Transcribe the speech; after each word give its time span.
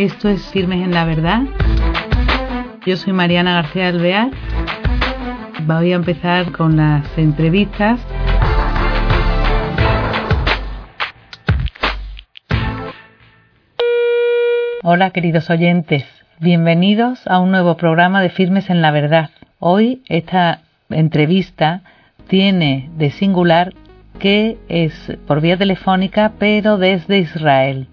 Esto 0.00 0.30
es 0.30 0.40
Firmes 0.50 0.82
en 0.82 0.92
la 0.92 1.04
Verdad. 1.04 1.42
Yo 2.86 2.96
soy 2.96 3.12
Mariana 3.12 3.52
García 3.52 3.88
Alvear. 3.88 4.30
Voy 5.66 5.92
a 5.92 5.96
empezar 5.96 6.52
con 6.52 6.78
las 6.78 7.04
entrevistas. 7.18 8.00
Hola 14.82 15.10
queridos 15.10 15.50
oyentes, 15.50 16.06
bienvenidos 16.38 17.26
a 17.26 17.38
un 17.38 17.50
nuevo 17.50 17.76
programa 17.76 18.22
de 18.22 18.30
Firmes 18.30 18.70
en 18.70 18.80
la 18.80 18.92
Verdad. 18.92 19.28
Hoy 19.58 20.02
esta 20.08 20.62
entrevista 20.88 21.82
tiene 22.26 22.88
de 22.96 23.10
singular 23.10 23.74
que 24.18 24.56
es 24.70 25.18
por 25.26 25.42
vía 25.42 25.58
telefónica 25.58 26.32
pero 26.38 26.78
desde 26.78 27.18
Israel 27.18 27.86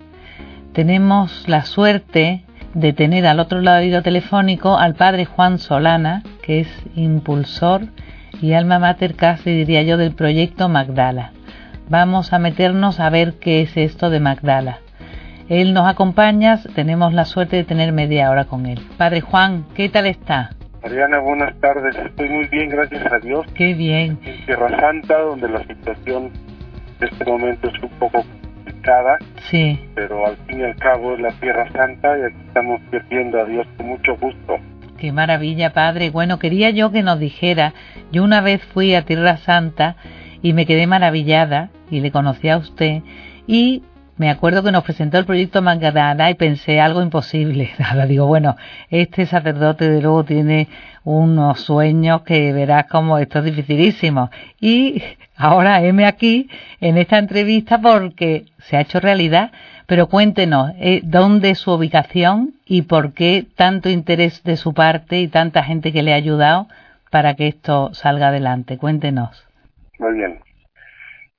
tenemos 0.77 1.49
la 1.49 1.63
suerte 1.63 2.43
de 2.75 2.93
tener 2.93 3.25
al 3.25 3.39
otro 3.39 3.61
lado 3.61 3.79
del 3.79 3.87
hilo 3.87 4.03
telefónico 4.03 4.77
al 4.77 4.93
padre 4.93 5.25
Juan 5.25 5.57
Solana, 5.57 6.21
que 6.43 6.59
es 6.59 6.67
impulsor 6.95 7.87
y 8.43 8.53
alma 8.53 8.77
mater 8.77 9.15
casi 9.15 9.49
diría 9.49 9.81
yo 9.81 9.97
del 9.97 10.13
proyecto 10.13 10.69
Magdala. 10.69 11.31
Vamos 11.89 12.31
a 12.31 12.37
meternos 12.37 12.99
a 12.99 13.09
ver 13.09 13.39
qué 13.39 13.63
es 13.63 13.75
esto 13.75 14.11
de 14.11 14.19
Magdala. 14.19 14.77
Él 15.49 15.73
nos 15.73 15.87
acompaña, 15.87 16.61
tenemos 16.75 17.11
la 17.11 17.25
suerte 17.25 17.55
de 17.55 17.63
tener 17.63 17.91
media 17.91 18.29
hora 18.29 18.45
con 18.45 18.67
él. 18.67 18.79
Padre 18.99 19.21
Juan, 19.21 19.65
¿qué 19.73 19.89
tal 19.89 20.05
está? 20.05 20.51
Mariana, 20.83 21.17
buenas 21.17 21.59
tardes. 21.59 21.95
Estoy 21.95 22.29
muy 22.29 22.45
bien, 22.49 22.69
gracias 22.69 23.03
a 23.11 23.17
Dios. 23.17 23.47
Qué 23.55 23.73
bien. 23.73 24.19
En 24.23 24.45
Tierra 24.45 24.69
Santa, 24.79 25.17
donde 25.17 25.49
la 25.49 25.63
situación 25.63 26.29
en 26.99 27.07
este 27.07 27.25
momento 27.25 27.67
es 27.67 27.81
un 27.81 27.89
poco 27.97 28.23
Sí. 29.49 29.79
Pero 29.95 30.25
al 30.25 30.37
fin 30.47 30.59
y 30.59 30.63
al 30.63 30.75
cabo 30.77 31.13
es 31.13 31.19
la 31.19 31.31
Tierra 31.39 31.69
Santa 31.71 32.17
y 32.17 32.23
aquí 32.23 32.37
estamos 32.47 32.81
perdiendo 32.89 33.39
a 33.39 33.45
Dios 33.45 33.67
con 33.77 33.87
mucho 33.87 34.15
gusto. 34.17 34.57
Qué 34.97 35.11
maravilla, 35.11 35.73
Padre. 35.73 36.09
Bueno, 36.09 36.39
quería 36.39 36.69
yo 36.71 36.91
que 36.91 37.03
nos 37.03 37.19
dijera, 37.19 37.73
yo 38.11 38.23
una 38.23 38.41
vez 38.41 38.63
fui 38.73 38.95
a 38.95 39.03
Tierra 39.03 39.37
Santa 39.37 39.95
y 40.41 40.53
me 40.53 40.65
quedé 40.65 40.87
maravillada 40.87 41.69
y 41.89 41.99
le 41.99 42.11
conocí 42.11 42.49
a 42.49 42.57
usted 42.57 43.01
y 43.45 43.83
me 44.17 44.29
acuerdo 44.29 44.63
que 44.63 44.71
nos 44.71 44.83
presentó 44.83 45.17
el 45.17 45.25
proyecto 45.25 45.61
Magdalena 45.61 46.29
y 46.29 46.35
pensé 46.35 46.79
algo 46.79 47.01
imposible. 47.01 47.71
Ahora 47.79 48.05
digo, 48.05 48.25
bueno, 48.25 48.55
este 48.89 49.25
sacerdote 49.25 49.89
de 49.89 50.01
luego 50.01 50.23
tiene 50.23 50.67
unos 51.03 51.61
sueños 51.61 52.23
que 52.23 52.51
verás 52.51 52.87
como 52.87 53.17
esto 53.19 53.39
es 53.39 53.45
dificilísimo. 53.45 54.29
Y 54.59 55.01
ahora 55.37 55.81
heme 55.81 56.05
aquí 56.05 56.49
en 56.81 56.97
esta 56.97 57.17
entrevista 57.17 57.79
porque 57.79 58.45
se 58.59 58.75
ha 58.75 58.81
hecho 58.81 58.99
realidad. 58.99 59.51
Pero 59.85 60.07
cuéntenos, 60.07 60.73
eh, 60.79 60.99
¿dónde 61.03 61.51
es 61.51 61.59
su 61.59 61.71
ubicación 61.71 62.55
y 62.65 62.81
por 62.81 63.13
qué 63.13 63.45
tanto 63.55 63.89
interés 63.89 64.43
de 64.43 64.57
su 64.57 64.73
parte 64.73 65.21
y 65.21 65.29
tanta 65.29 65.63
gente 65.63 65.93
que 65.93 66.03
le 66.03 66.11
ha 66.11 66.17
ayudado 66.17 66.67
para 67.09 67.35
que 67.35 67.47
esto 67.47 67.93
salga 67.93 68.27
adelante? 68.27 68.77
Cuéntenos. 68.77 69.47
Muy 69.99 70.13
bien. 70.15 70.46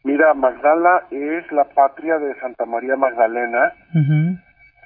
Mira, 0.04 0.32
Magdala 0.34 1.04
es 1.10 1.50
la 1.52 1.64
patria 1.64 2.18
de 2.18 2.38
Santa 2.40 2.64
María 2.66 2.96
Magdalena 2.96 3.72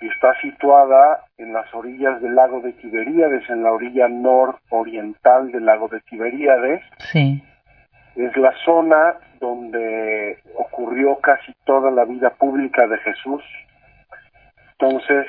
y 0.00 0.08
está 0.08 0.34
situada 0.40 1.20
en 1.36 1.52
las 1.52 1.72
orillas 1.74 2.20
del 2.22 2.34
lago 2.34 2.60
de 2.60 2.72
Tiberíades, 2.72 3.48
en 3.50 3.62
la 3.62 3.72
orilla 3.72 4.08
nororiental 4.08 5.52
del 5.52 5.66
lago 5.66 5.88
de 5.88 6.00
Tiberíades. 6.00 6.82
Sí. 7.12 7.42
Es 8.16 8.36
la 8.36 8.52
zona 8.64 9.14
donde 9.38 10.38
ocurrió 10.56 11.16
casi 11.18 11.52
toda 11.64 11.90
la 11.90 12.04
vida 12.04 12.30
pública 12.30 12.86
de 12.86 12.98
Jesús. 12.98 13.42
Entonces, 14.72 15.26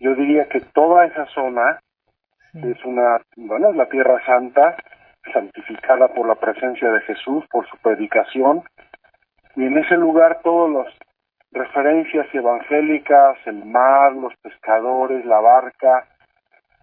yo 0.00 0.14
diría 0.14 0.48
que 0.48 0.60
toda 0.60 1.06
esa 1.06 1.26
zona 1.26 1.80
es 2.54 2.84
una, 2.84 3.20
bueno, 3.36 3.70
es 3.70 3.76
la 3.76 3.88
Tierra 3.88 4.24
Santa, 4.24 4.76
santificada 5.32 6.08
por 6.08 6.26
la 6.26 6.34
presencia 6.34 6.90
de 6.90 7.00
Jesús, 7.02 7.44
por 7.50 7.68
su 7.68 7.76
predicación, 7.78 8.64
y 9.58 9.64
en 9.64 9.76
ese 9.76 9.96
lugar 9.96 10.40
todas 10.44 10.72
las 10.72 10.94
referencias 11.50 12.32
evangélicas, 12.32 13.36
el 13.44 13.64
mar, 13.64 14.12
los 14.12 14.32
pescadores, 14.36 15.24
la 15.24 15.40
barca, 15.40 16.06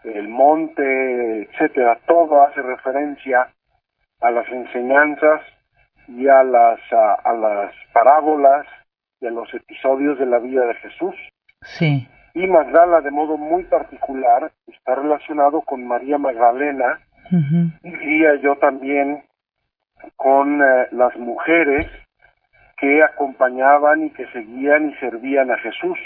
el 0.03 0.27
monte, 0.27 1.43
etcétera, 1.43 1.97
todo 2.05 2.43
hace 2.43 2.61
referencia 2.61 3.47
a 4.19 4.29
las 4.29 4.45
enseñanzas 4.49 5.41
y 6.09 6.27
a 6.27 6.43
las 6.43 6.79
a, 6.91 7.33
las 7.33 7.73
parábolas 7.93 8.67
a 9.21 9.29
los 9.29 9.51
episodios 9.53 10.19
de 10.19 10.25
la 10.25 10.39
vida 10.39 10.65
de 10.65 10.75
Jesús. 10.75 11.15
Sí. 11.61 12.05
Y 12.33 12.45
Magdala, 12.45 12.99
de 12.99 13.09
modo 13.09 13.37
muy 13.37 13.63
particular, 13.63 14.51
está 14.67 14.95
relacionado 14.95 15.61
con 15.61 15.87
María 15.87 16.17
Magdalena, 16.17 16.99
y 17.31 17.89
diría 17.89 18.35
yo 18.35 18.57
también 18.57 19.23
con 20.17 20.61
eh, 20.61 20.87
las 20.91 21.15
mujeres 21.15 21.87
que 22.77 23.03
acompañaban 23.03 24.05
y 24.05 24.09
que 24.11 24.27
seguían 24.27 24.89
y 24.89 24.95
servían 24.95 25.51
a 25.51 25.57
Jesús. 25.57 25.97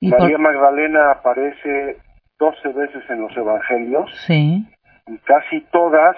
María 0.00 0.38
Magdalena 0.38 1.10
aparece 1.10 1.96
12 2.38 2.68
veces 2.68 3.02
en 3.08 3.22
los 3.22 3.36
evangelios 3.36 4.10
sí. 4.26 4.64
y 5.06 5.18
casi 5.18 5.62
todas 5.72 6.16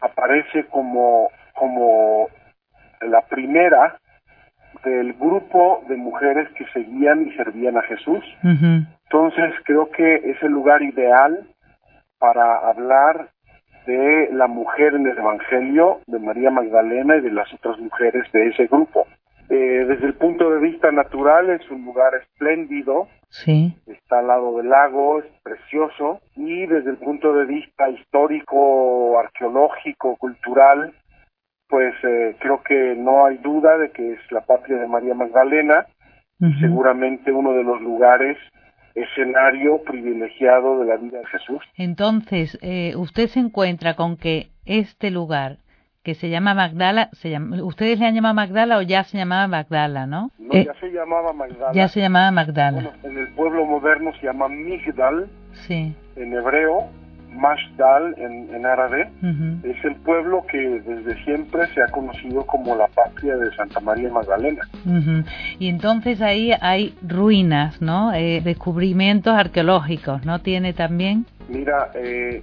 aparece 0.00 0.66
como, 0.66 1.30
como 1.54 2.28
la 3.00 3.22
primera 3.22 3.98
del 4.84 5.14
grupo 5.14 5.82
de 5.88 5.96
mujeres 5.96 6.48
que 6.56 6.66
seguían 6.72 7.26
y 7.26 7.36
servían 7.36 7.78
a 7.78 7.82
Jesús. 7.82 8.22
Entonces 8.42 9.54
creo 9.64 9.90
que 9.90 10.16
es 10.16 10.42
el 10.42 10.52
lugar 10.52 10.82
ideal 10.82 11.46
para 12.18 12.68
hablar 12.68 13.30
de 13.86 14.28
la 14.32 14.46
mujer 14.46 14.94
en 14.94 15.06
el 15.06 15.18
Evangelio, 15.18 16.00
de 16.06 16.18
María 16.18 16.50
Magdalena 16.50 17.16
y 17.16 17.20
de 17.20 17.30
las 17.30 17.52
otras 17.52 17.78
mujeres 17.78 18.30
de 18.32 18.48
ese 18.48 18.66
grupo. 18.66 19.06
Eh, 19.50 19.84
desde 19.86 20.06
el 20.06 20.14
punto 20.14 20.50
de 20.50 20.58
vista 20.58 20.90
natural 20.90 21.50
es 21.50 21.70
un 21.70 21.84
lugar 21.84 22.14
espléndido, 22.14 23.08
sí. 23.28 23.74
está 23.86 24.20
al 24.20 24.28
lado 24.28 24.56
del 24.56 24.70
lago, 24.70 25.18
es 25.18 25.26
precioso, 25.42 26.20
y 26.34 26.64
desde 26.66 26.90
el 26.90 26.96
punto 26.96 27.34
de 27.34 27.44
vista 27.44 27.90
histórico, 27.90 29.18
arqueológico, 29.18 30.16
cultural, 30.16 30.94
pues 31.68 31.94
eh, 32.04 32.36
creo 32.38 32.62
que 32.62 32.94
no 32.96 33.26
hay 33.26 33.36
duda 33.38 33.76
de 33.76 33.90
que 33.90 34.14
es 34.14 34.32
la 34.32 34.40
patria 34.40 34.78
de 34.78 34.88
María 34.88 35.14
Magdalena, 35.14 35.86
seguramente 36.60 37.32
uno 37.32 37.54
de 37.54 37.64
los 37.64 37.80
lugares 37.80 38.36
escenario 38.94 39.82
privilegiado 39.82 40.78
de 40.80 40.86
la 40.86 40.96
vida 40.96 41.18
de 41.18 41.26
Jesús. 41.26 41.62
Entonces, 41.76 42.58
eh, 42.62 42.94
usted 42.96 43.28
se 43.28 43.40
encuentra 43.40 43.94
con 43.94 44.16
que 44.16 44.50
este 44.64 45.10
lugar 45.10 45.58
que 46.04 46.14
se 46.14 46.28
llama 46.28 46.54
Magdala, 46.54 47.08
se 47.12 47.30
llama, 47.30 47.62
¿ustedes 47.62 47.98
le 47.98 48.06
han 48.06 48.14
llamado 48.14 48.34
Magdala 48.34 48.76
o 48.76 48.82
ya 48.82 49.04
se 49.04 49.16
llamaba 49.16 49.48
Magdala, 49.48 50.06
no? 50.06 50.30
No, 50.38 50.52
ya 50.52 50.60
eh, 50.60 50.74
se 50.78 50.88
llamaba 50.88 51.32
Magdala. 51.32 51.72
Ya 51.72 51.88
se 51.88 52.00
llamaba 52.00 52.30
Magdala. 52.30 52.82
Bueno, 52.82 52.92
en 53.02 53.18
el 53.18 53.28
pueblo 53.34 53.64
moderno 53.64 54.12
se 54.20 54.26
llama 54.26 54.48
Migdal, 54.48 55.30
sí. 55.66 55.96
en 56.16 56.32
hebreo, 56.34 56.90
Mashdal 57.34 58.14
en, 58.16 58.64
árabe, 58.64 59.10
es 59.62 59.84
el 59.84 59.96
pueblo 59.96 60.44
que 60.50 60.58
desde 60.58 61.22
siempre 61.24 61.66
se 61.74 61.82
ha 61.82 61.88
conocido 61.88 62.46
como 62.46 62.74
la 62.76 62.86
patria 62.88 63.36
de 63.36 63.54
Santa 63.54 63.80
María 63.80 64.10
Magdalena. 64.10 64.62
Y 65.58 65.68
entonces 65.68 66.20
ahí 66.22 66.52
hay 66.60 66.94
ruinas, 67.06 67.82
¿no? 67.82 68.12
Eh, 68.14 68.40
descubrimientos 68.42 69.34
arqueológicos, 69.34 70.24
¿no? 70.24 70.40
¿Tiene 70.40 70.72
también? 70.72 71.26
Mira, 71.48 71.90
eh, 71.94 72.42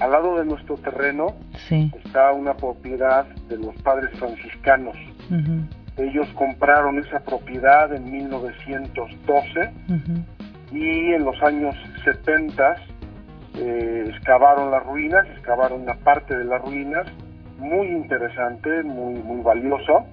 al 0.00 0.10
lado 0.10 0.38
de 0.38 0.44
nuestro 0.44 0.76
terreno 0.76 1.34
sí. 1.68 1.90
está 2.04 2.32
una 2.32 2.54
propiedad 2.54 3.26
de 3.48 3.58
los 3.58 3.74
padres 3.82 4.10
franciscanos. 4.18 4.96
Ellos 5.96 6.26
compraron 6.34 6.98
esa 6.98 7.20
propiedad 7.20 7.94
en 7.94 8.10
1912 8.10 9.70
y 10.72 11.12
en 11.12 11.24
los 11.24 11.40
años 11.42 11.74
70 12.04 12.76
eh, 13.54 14.04
excavaron 14.08 14.70
las 14.70 14.84
ruinas, 14.84 15.26
excavaron 15.28 15.82
una 15.82 15.94
parte 15.94 16.36
de 16.36 16.44
las 16.44 16.62
ruinas, 16.62 17.06
muy 17.58 17.88
interesante, 17.88 18.82
muy, 18.82 19.14
muy 19.14 19.42
valioso. 19.42 20.06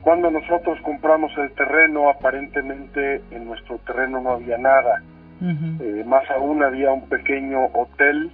Cuando 0.00 0.30
nosotros 0.30 0.78
compramos 0.82 1.30
el 1.36 1.52
terreno, 1.52 2.08
aparentemente 2.08 3.22
en 3.30 3.44
nuestro 3.44 3.78
terreno 3.78 4.20
no 4.20 4.30
había 4.32 4.56
nada. 4.56 5.02
Eh, 5.42 6.04
más 6.06 6.28
aún 6.30 6.62
había 6.62 6.92
un 6.92 7.08
pequeño 7.08 7.66
hotel 7.72 8.30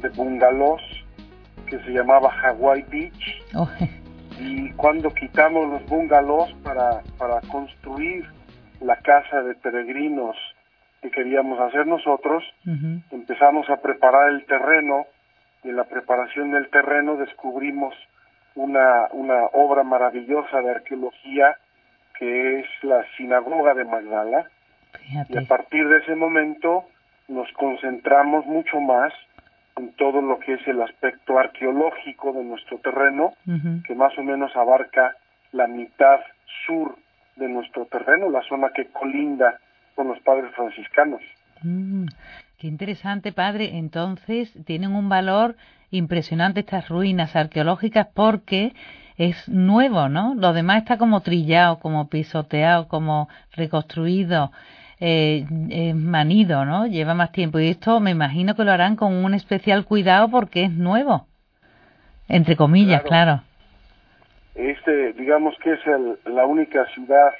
de 0.00 0.08
bungalows 0.10 0.82
que 1.66 1.78
se 1.80 1.90
llamaba 1.90 2.30
Hawaii 2.42 2.84
Beach. 2.90 3.42
Oh. 3.54 3.68
Y 4.40 4.70
cuando 4.72 5.10
quitamos 5.10 5.68
los 5.70 5.86
bungalows 5.86 6.52
para, 6.64 7.02
para 7.18 7.40
construir 7.42 8.24
la 8.80 8.96
casa 8.96 9.42
de 9.42 9.54
peregrinos 9.54 10.36
que 11.02 11.10
queríamos 11.10 11.58
hacer 11.58 11.86
nosotros, 11.86 12.44
empezamos 13.10 13.68
a 13.68 13.78
preparar 13.82 14.30
el 14.30 14.46
terreno 14.46 15.06
y 15.64 15.70
en 15.70 15.76
la 15.76 15.84
preparación 15.84 16.52
del 16.52 16.70
terreno 16.70 17.16
descubrimos 17.16 17.94
una, 18.54 19.08
una 19.10 19.46
obra 19.52 19.82
maravillosa 19.82 20.60
de 20.60 20.70
arqueología 20.70 21.56
que 22.18 22.60
es 22.60 22.66
la 22.82 23.04
sinagoga 23.16 23.74
de 23.74 23.84
Magdala, 23.84 24.46
Y 25.28 25.36
a 25.36 25.42
partir 25.48 25.88
de 25.88 25.98
ese 25.98 26.14
momento 26.14 26.84
nos 27.26 27.50
concentramos 27.54 28.46
mucho 28.46 28.78
más 28.80 29.12
en 29.76 29.92
todo 29.94 30.20
lo 30.20 30.38
que 30.38 30.54
es 30.54 30.68
el 30.68 30.82
aspecto 30.82 31.38
arqueológico 31.38 32.32
de 32.32 32.44
nuestro 32.44 32.78
terreno, 32.78 33.32
que 33.86 33.94
más 33.94 34.16
o 34.18 34.22
menos 34.22 34.54
abarca 34.54 35.16
la 35.50 35.66
mitad 35.66 36.20
sur 36.66 36.96
de 37.36 37.48
nuestro 37.48 37.86
terreno, 37.86 38.30
la 38.30 38.42
zona 38.42 38.70
que 38.70 38.86
colinda 38.86 39.58
con 39.94 40.08
los 40.08 40.18
padres 40.20 40.52
franciscanos. 40.54 41.20
Mm, 41.62 42.06
qué 42.58 42.66
interesante, 42.66 43.32
padre. 43.32 43.76
Entonces, 43.78 44.52
tienen 44.64 44.92
un 44.92 45.08
valor 45.08 45.56
impresionante 45.90 46.60
estas 46.60 46.88
ruinas 46.88 47.36
arqueológicas 47.36 48.08
porque 48.14 48.74
es 49.18 49.48
nuevo, 49.48 50.08
¿no? 50.08 50.34
Lo 50.34 50.52
demás 50.52 50.78
está 50.78 50.96
como 50.98 51.20
trillado, 51.20 51.78
como 51.78 52.08
pisoteado, 52.08 52.88
como 52.88 53.28
reconstruido, 53.52 54.50
eh, 55.00 55.44
manido, 55.94 56.64
¿no? 56.64 56.86
Lleva 56.86 57.14
más 57.14 57.32
tiempo. 57.32 57.58
Y 57.58 57.68
esto 57.68 58.00
me 58.00 58.10
imagino 58.10 58.54
que 58.54 58.64
lo 58.64 58.72
harán 58.72 58.96
con 58.96 59.12
un 59.12 59.34
especial 59.34 59.84
cuidado 59.84 60.28
porque 60.30 60.64
es 60.64 60.70
nuevo. 60.70 61.26
Entre 62.28 62.56
comillas, 62.56 63.02
claro. 63.02 63.42
Este, 64.54 65.12
digamos 65.14 65.54
que 65.62 65.72
es 65.72 65.80
la 66.24 66.46
única 66.46 66.86
ciudad 66.94 67.32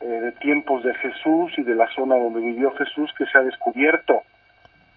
eh, 0.00 0.06
de 0.06 0.32
tiempos 0.32 0.82
de 0.84 0.94
Jesús 0.94 1.52
y 1.56 1.62
de 1.62 1.74
la 1.74 1.88
zona 1.94 2.16
donde 2.16 2.40
vivió 2.40 2.70
Jesús 2.72 3.10
que 3.16 3.26
se 3.26 3.38
ha 3.38 3.42
descubierto. 3.42 4.22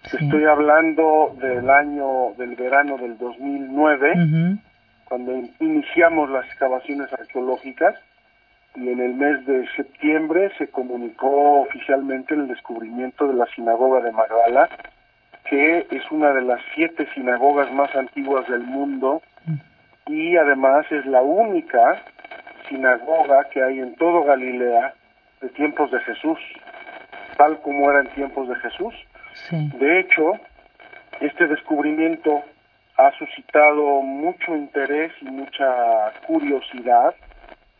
Estoy 0.04 0.44
hablando 0.44 1.36
del 1.40 1.68
año, 1.68 2.32
del 2.38 2.56
verano 2.56 2.96
del 2.96 3.18
2009, 3.18 4.58
cuando 5.04 5.32
iniciamos 5.60 6.30
las 6.30 6.46
excavaciones 6.46 7.12
arqueológicas 7.12 7.96
y 8.76 8.88
en 8.88 9.00
el 9.00 9.14
mes 9.14 9.44
de 9.46 9.66
septiembre 9.76 10.50
se 10.56 10.68
comunicó 10.68 11.62
oficialmente 11.62 12.34
el 12.34 12.48
descubrimiento 12.48 13.26
de 13.26 13.34
la 13.34 13.46
sinagoga 13.54 14.00
de 14.00 14.12
Magdala, 14.12 14.68
que 15.44 15.86
es 15.90 16.10
una 16.10 16.32
de 16.32 16.42
las 16.42 16.60
siete 16.74 17.06
sinagogas 17.14 17.72
más 17.72 17.94
antiguas 17.94 18.48
del 18.48 18.62
mundo 18.62 19.22
y 20.06 20.36
además 20.36 20.86
es 20.90 21.04
la 21.06 21.22
única 21.22 22.02
sinagoga 22.70 23.48
que 23.52 23.62
hay 23.62 23.80
en 23.80 23.94
todo 23.96 24.24
Galilea 24.24 24.94
de 25.42 25.48
tiempos 25.50 25.90
de 25.90 26.00
Jesús, 26.00 26.38
tal 27.36 27.60
como 27.60 27.90
era 27.90 28.00
en 28.00 28.08
tiempos 28.14 28.48
de 28.48 28.54
Jesús. 28.56 28.94
De 29.50 30.00
hecho, 30.00 30.32
este 31.20 31.46
descubrimiento 31.46 32.42
ha 32.96 33.12
suscitado 33.18 34.02
mucho 34.02 34.56
interés 34.56 35.12
y 35.20 35.26
mucha 35.26 36.12
curiosidad, 36.26 37.14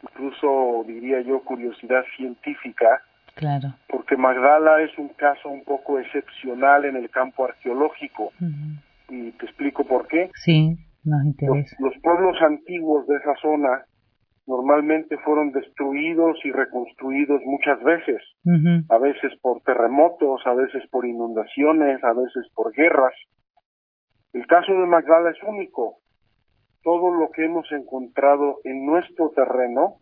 incluso 0.03 0.85
diría 0.87 1.21
yo 1.21 1.41
curiosidad 1.41 2.05
científica, 2.17 3.03
claro. 3.35 3.75
porque 3.89 4.17
Magdala 4.17 4.83
es 4.83 4.97
un 4.99 5.09
caso 5.09 5.49
un 5.49 5.65
poco 5.65 5.99
excepcional 5.99 6.85
en 6.85 6.97
el 6.97 7.11
campo 7.11 7.45
arqueológico. 7.45 8.33
Y 9.09 9.33
te 9.33 9.47
explico 9.47 9.85
por 9.85 10.07
qué. 10.07 10.31
Sí, 10.35 10.77
nos 11.05 11.25
interesa. 11.25 11.77
los 11.81 11.95
pueblos 12.03 12.41
antiguos 12.41 13.07
de 13.09 13.17
esa 13.17 13.35
zona 13.43 13.85
normalmente 14.47 15.17
fueron 15.19 15.53
destruidos 15.53 16.39
y 16.45 16.51
reconstruidos 16.51 17.41
muchas 17.45 17.83
veces, 17.83 18.23
a 18.89 18.99
veces 18.99 19.33
por 19.41 19.61
terremotos, 19.63 20.41
a 20.45 20.55
veces 20.55 20.83
por 20.91 21.07
inundaciones, 21.07 22.03
a 22.03 22.13
veces 22.13 22.49
por 22.55 22.73
guerras. 22.73 23.15
El 24.33 24.47
caso 24.47 24.73
de 24.73 24.87
Magdala 24.87 25.31
es 25.31 25.43
único. 25.43 25.99
Todo 26.83 27.15
lo 27.15 27.31
que 27.31 27.45
hemos 27.45 27.71
encontrado 27.73 28.59
en 28.65 28.87
nuestro 28.87 29.31
terreno 29.31 29.97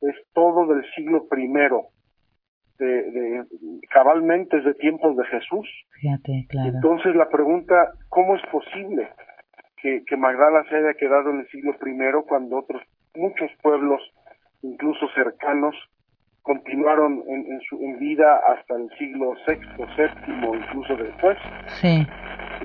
es 0.00 0.14
todo 0.32 0.66
del 0.72 0.84
siglo 0.94 1.26
primero, 1.28 1.88
de, 2.78 3.44
cabalmente 3.90 4.58
es 4.58 4.64
de 4.64 4.74
tiempos 4.74 5.16
de 5.16 5.24
Jesús. 5.26 5.68
Fíjate, 6.00 6.46
claro. 6.48 6.70
Entonces 6.74 7.14
la 7.16 7.28
pregunta, 7.28 7.92
¿cómo 8.08 8.36
es 8.36 8.42
posible 8.50 9.08
que, 9.80 10.04
que 10.06 10.16
Magdala 10.16 10.64
se 10.68 10.76
haya 10.76 10.94
quedado 10.94 11.30
en 11.30 11.40
el 11.40 11.48
siglo 11.48 11.76
primero 11.78 12.24
cuando 12.24 12.58
otros 12.58 12.82
muchos 13.14 13.50
pueblos, 13.62 14.00
incluso 14.62 15.08
cercanos, 15.14 15.74
continuaron 16.42 17.22
en, 17.26 17.58
su 17.68 17.76
en 17.76 17.98
vida 17.98 18.38
hasta 18.52 18.74
el 18.76 18.90
siglo 18.98 19.32
sexto, 19.46 19.86
séptimo, 19.96 20.54
incluso 20.54 20.94
después. 20.94 21.38
Sí. 21.80 22.06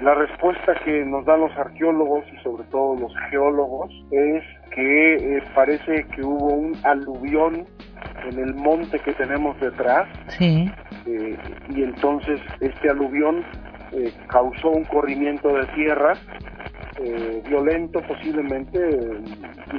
La 0.01 0.13
respuesta 0.15 0.75
que 0.83 1.05
nos 1.05 1.25
dan 1.25 1.39
los 1.41 1.57
arqueólogos 1.57 2.25
y 2.33 2.43
sobre 2.43 2.65
todo 2.65 2.99
los 2.99 3.13
geólogos 3.29 3.89
es 4.11 4.43
que 4.71 5.15
eh, 5.15 5.43
parece 5.55 6.03
que 6.13 6.21
hubo 6.21 6.47
un 6.47 6.75
aluvión 6.83 7.65
en 8.29 8.39
el 8.39 8.53
monte 8.53 8.99
que 8.99 9.13
tenemos 9.13 9.57
detrás. 9.61 10.09
Sí. 10.37 10.69
Eh, 11.05 11.37
y 11.69 11.83
entonces 11.83 12.41
este 12.59 12.89
aluvión 12.89 13.45
eh, 13.93 14.11
causó 14.27 14.71
un 14.71 14.83
corrimiento 14.83 15.55
de 15.55 15.65
tierra 15.67 16.13
eh, 17.01 17.41
violento, 17.47 18.01
posiblemente 18.01 18.79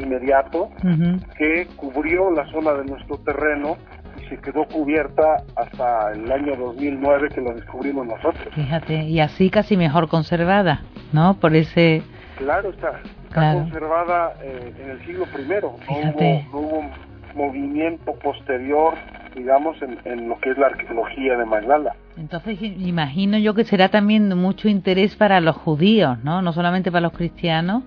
inmediato, 0.01 0.71
que 1.37 1.67
cubrió 1.77 2.31
la 2.31 2.47
zona 2.51 2.73
de 2.75 2.85
nuestro 2.85 3.19
terreno 3.19 3.77
y 4.19 4.29
se 4.29 4.39
quedó 4.39 4.65
cubierta 4.65 5.37
hasta 5.57 6.13
el 6.13 6.31
año 6.31 6.57
2009 6.57 7.29
que 7.29 7.41
lo 7.41 7.55
descubrimos 7.55 8.07
nosotros. 8.07 8.55
Fíjate, 8.55 9.05
y 9.05 9.21
así 9.21 9.51
casi 9.51 9.77
mejor 9.77 10.09
conservada, 10.09 10.83
¿no? 11.13 11.35
Por 11.35 11.55
ese... 11.55 12.03
Claro, 12.39 12.71
está, 12.71 13.01
está 13.29 13.53
conservada 13.53 14.33
eh, 14.43 14.73
en 14.83 14.91
el 14.91 15.05
siglo 15.05 15.27
primero, 15.27 15.77
no 15.89 16.13
no 16.13 16.59
hubo 16.59 16.91
movimiento 17.35 18.15
posterior 18.15 18.95
digamos, 19.35 19.77
en, 20.05 20.29
lo 20.29 20.39
que 20.39 20.51
es 20.51 20.59
la 20.59 20.67
arqueología 20.67 21.37
de 21.37 21.45
Magdala. 21.45 21.95
Entonces, 22.17 22.61
imagino 22.61 23.39
yo 23.39 23.55
que 23.55 23.65
será 23.65 23.89
también 23.89 24.29
de 24.29 24.35
mucho 24.35 24.69
interés 24.69 25.17
para 25.17 25.41
los 25.41 25.57
judíos, 25.57 26.19
¿no? 26.23 26.43
No 26.43 26.53
solamente 26.53 26.91
para 26.91 27.03
los 27.03 27.13
cristianos, 27.13 27.83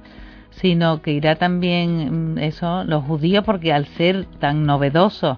sino 0.52 1.02
que 1.02 1.12
irá 1.12 1.36
también 1.36 2.36
mm, 2.36 2.38
eso, 2.40 2.84
los 2.84 3.04
judíos, 3.04 3.44
porque 3.44 3.74
al 3.74 3.86
ser 3.86 4.26
tan 4.40 4.66
novedoso 4.66 5.38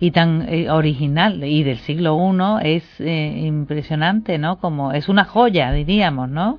y 0.00 0.10
tan 0.10 0.46
eh, 0.48 0.70
original 0.70 1.42
y 1.44 1.62
del 1.62 1.78
siglo 1.78 2.18
I 2.18 2.76
es 2.76 3.00
eh, 3.00 3.40
impresionante, 3.44 4.38
¿no? 4.38 4.58
Como 4.58 4.92
es 4.92 5.08
una 5.08 5.24
joya, 5.24 5.72
diríamos, 5.72 6.28
¿no? 6.28 6.58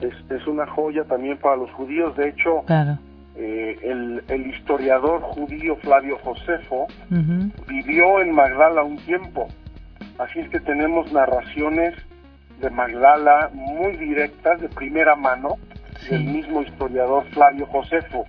Es, 0.00 0.14
es, 0.30 0.46
una 0.46 0.66
joya 0.66 1.04
también 1.04 1.36
para 1.38 1.56
los 1.56 1.70
judíos. 1.72 2.16
De 2.16 2.28
hecho, 2.28 2.62
claro. 2.66 2.98
Eh, 3.42 3.78
el, 4.28 4.46
historiador 4.46 5.22
judío 5.22 5.74
Flavio 5.76 6.18
Josefo 6.18 6.86
vivió 7.66 8.20
en 8.20 8.34
Magdala 8.34 8.82
un 8.82 8.98
tiempo, 8.98 9.48
así 10.18 10.40
es 10.40 10.50
que 10.50 10.60
tenemos 10.60 11.10
narraciones 11.10 11.94
de 12.60 12.68
Magdala 12.68 13.50
muy 13.54 13.96
directas, 13.96 14.60
de 14.60 14.68
primera 14.68 15.16
mano, 15.16 15.56
del 16.10 16.24
mismo 16.24 16.60
historiador 16.60 17.24
Flavio 17.30 17.64
Josefo, 17.66 18.26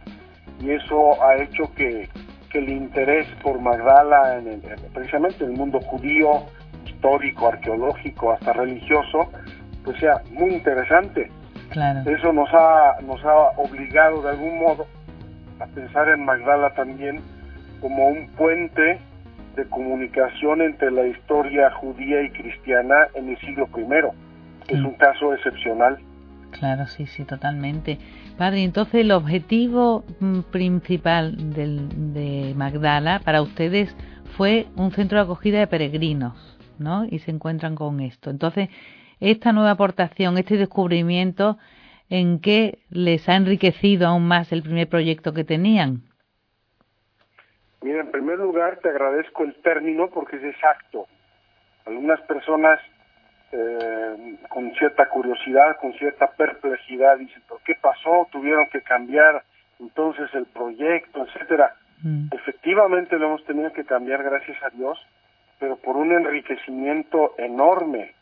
y 0.62 0.72
eso 0.72 1.22
ha 1.22 1.36
hecho 1.44 1.70
que, 1.76 2.08
el 2.54 2.70
interés 2.70 3.28
por 3.44 3.60
Magdala, 3.60 4.38
en 4.38 4.62
precisamente 4.94 5.44
en 5.44 5.52
el 5.52 5.58
mundo 5.58 5.82
judío, 5.82 6.46
histórico, 6.86 7.50
arqueológico, 7.50 8.32
hasta 8.32 8.54
religioso, 8.54 9.30
pues 9.84 10.00
sea 10.00 10.22
muy 10.32 10.54
interesante. 10.54 11.30
Eso 12.06 12.34
nos 12.34 12.50
ha, 12.54 12.98
nos 13.02 13.24
ha 13.24 13.36
obligado 13.58 14.22
de 14.22 14.30
algún 14.30 14.60
modo 14.60 14.86
a 15.62 15.68
pensar 15.68 16.10
en 16.10 16.26
Magdala 16.26 16.74
también 16.74 17.22
como 17.80 18.08
un 18.08 18.28
puente 18.30 19.00
de 19.56 19.66
comunicación 19.66 20.62
entre 20.62 20.92
la 20.92 21.06
historia 21.06 21.72
judía 21.72 22.22
y 22.22 22.30
cristiana 22.30 23.08
en 23.14 23.30
el 23.30 23.38
siglo 23.40 23.68
I. 23.76 24.74
Es 24.74 24.80
un 24.80 24.94
caso 24.94 25.34
excepcional. 25.34 25.98
Claro, 26.52 26.86
sí, 26.88 27.06
sí, 27.06 27.26
totalmente. 27.26 27.98
Padre, 28.38 28.64
entonces 28.64 28.96
el 28.96 29.12
objetivo 29.12 30.04
mm, 30.20 30.40
principal 30.52 31.54
del, 31.54 32.14
de 32.14 32.54
Magdala 32.56 33.20
para 33.24 33.42
ustedes 33.42 33.96
fue 34.38 34.68
un 34.76 34.92
centro 34.92 35.18
de 35.18 35.24
acogida 35.24 35.60
de 35.60 35.68
peregrinos, 35.68 36.58
¿no? 36.78 37.06
Y 37.06 37.20
se 37.20 37.32
encuentran 37.32 37.76
con 37.76 38.00
esto. 38.00 38.30
Entonces, 38.30 38.70
esta 39.20 39.54
nueva 39.54 39.72
aportación, 39.72 40.38
este 40.38 40.58
descubrimiento, 40.58 41.58
¿en 42.12 42.42
qué 42.42 42.80
les 42.90 43.28
ha 43.30 43.36
enriquecido 43.36 44.06
aún 44.06 44.28
más 44.28 44.52
el 44.52 44.62
primer 44.62 44.88
proyecto 44.88 45.34
que 45.34 45.46
tenían? 45.46 46.04
Mira, 47.82 48.02
en 48.02 48.12
primer 48.12 48.38
lugar 48.38 48.80
te 48.84 48.90
agradezco 48.90 49.44
el 49.44 49.56
término 49.64 50.10
porque 50.10 50.36
es 50.36 50.44
exacto. 50.44 51.08
Algunas 51.86 52.22
personas 52.22 52.80
eh, 53.54 54.38
con 54.50 54.72
cierta 54.76 55.08
curiosidad, 55.08 55.78
con 55.80 55.94
cierta 55.94 56.28
perplejidad, 56.32 57.18
dicen, 57.18 57.42
¿por 57.48 57.62
qué 57.64 57.76
pasó? 57.82 58.28
Tuvieron 58.32 58.68
que 58.68 58.82
cambiar 58.82 59.44
entonces 59.80 60.30
el 60.34 60.46
proyecto, 60.46 61.26
etcétera. 61.26 61.76
Mm. 62.04 62.28
Efectivamente 62.34 63.18
lo 63.18 63.28
hemos 63.28 63.46
tenido 63.46 63.72
que 63.72 63.86
cambiar, 63.86 64.22
gracias 64.22 64.62
a 64.64 64.70
Dios, 64.70 65.00
pero 65.60 65.78
por 65.78 65.96
un 65.96 66.12
enriquecimiento 66.12 67.36
enorme. 67.38 68.14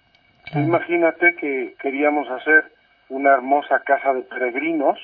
Imagínate 0.54 1.36
que 1.36 1.76
queríamos 1.80 2.30
hacer 2.30 2.72
una 3.10 3.34
hermosa 3.34 3.80
casa 3.80 4.14
de 4.14 4.22
peregrinos 4.22 5.00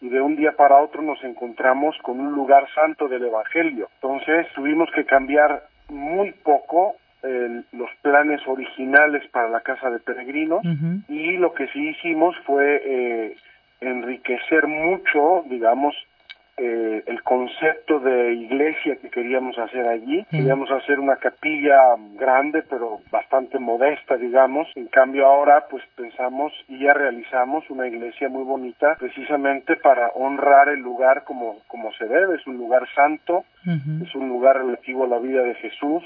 y 0.00 0.08
de 0.08 0.20
un 0.20 0.36
día 0.36 0.52
para 0.52 0.80
otro 0.80 1.02
nos 1.02 1.22
encontramos 1.24 1.96
con 2.02 2.20
un 2.20 2.32
lugar 2.32 2.66
santo 2.74 3.08
del 3.08 3.24
Evangelio. 3.24 3.88
Entonces 4.00 4.46
tuvimos 4.54 4.90
que 4.94 5.04
cambiar 5.04 5.64
muy 5.88 6.32
poco 6.32 6.96
los 7.72 7.90
planes 8.02 8.40
originales 8.46 9.28
para 9.30 9.48
la 9.48 9.60
casa 9.60 9.90
de 9.90 9.98
peregrinos 9.98 10.62
y 11.08 11.36
lo 11.36 11.52
que 11.52 11.66
sí 11.68 11.88
hicimos 11.88 12.36
fue 12.46 12.82
eh, 12.84 13.36
enriquecer 13.80 14.66
mucho, 14.66 15.44
digamos, 15.48 15.94
eh, 16.58 17.04
el 17.06 17.22
concepto 17.22 18.00
de 18.00 18.34
iglesia 18.34 18.96
que 18.96 19.10
queríamos 19.10 19.58
hacer 19.58 19.86
allí. 19.86 20.24
Queríamos 20.30 20.70
hacer 20.70 20.98
una 20.98 21.16
capilla 21.16 21.94
grande, 22.14 22.62
pero 22.68 23.00
bastante 23.10 23.58
modesta, 23.58 24.16
digamos. 24.16 24.66
En 24.74 24.88
cambio 24.88 25.26
ahora, 25.26 25.66
pues 25.70 25.84
pensamos 25.96 26.52
y 26.68 26.80
ya 26.80 26.94
realizamos 26.94 27.68
una 27.70 27.86
iglesia 27.86 28.28
muy 28.28 28.42
bonita, 28.42 28.96
precisamente 28.98 29.76
para 29.76 30.08
honrar 30.08 30.68
el 30.68 30.80
lugar 30.80 31.24
como, 31.24 31.58
como 31.68 31.92
se 31.92 32.06
debe. 32.06 32.36
Es 32.36 32.46
un 32.46 32.56
lugar 32.56 32.88
santo, 32.94 33.44
es 33.64 34.14
un 34.14 34.28
lugar 34.28 34.56
relativo 34.56 35.04
a 35.04 35.08
la 35.08 35.18
vida 35.18 35.42
de 35.42 35.54
Jesús, 35.54 36.02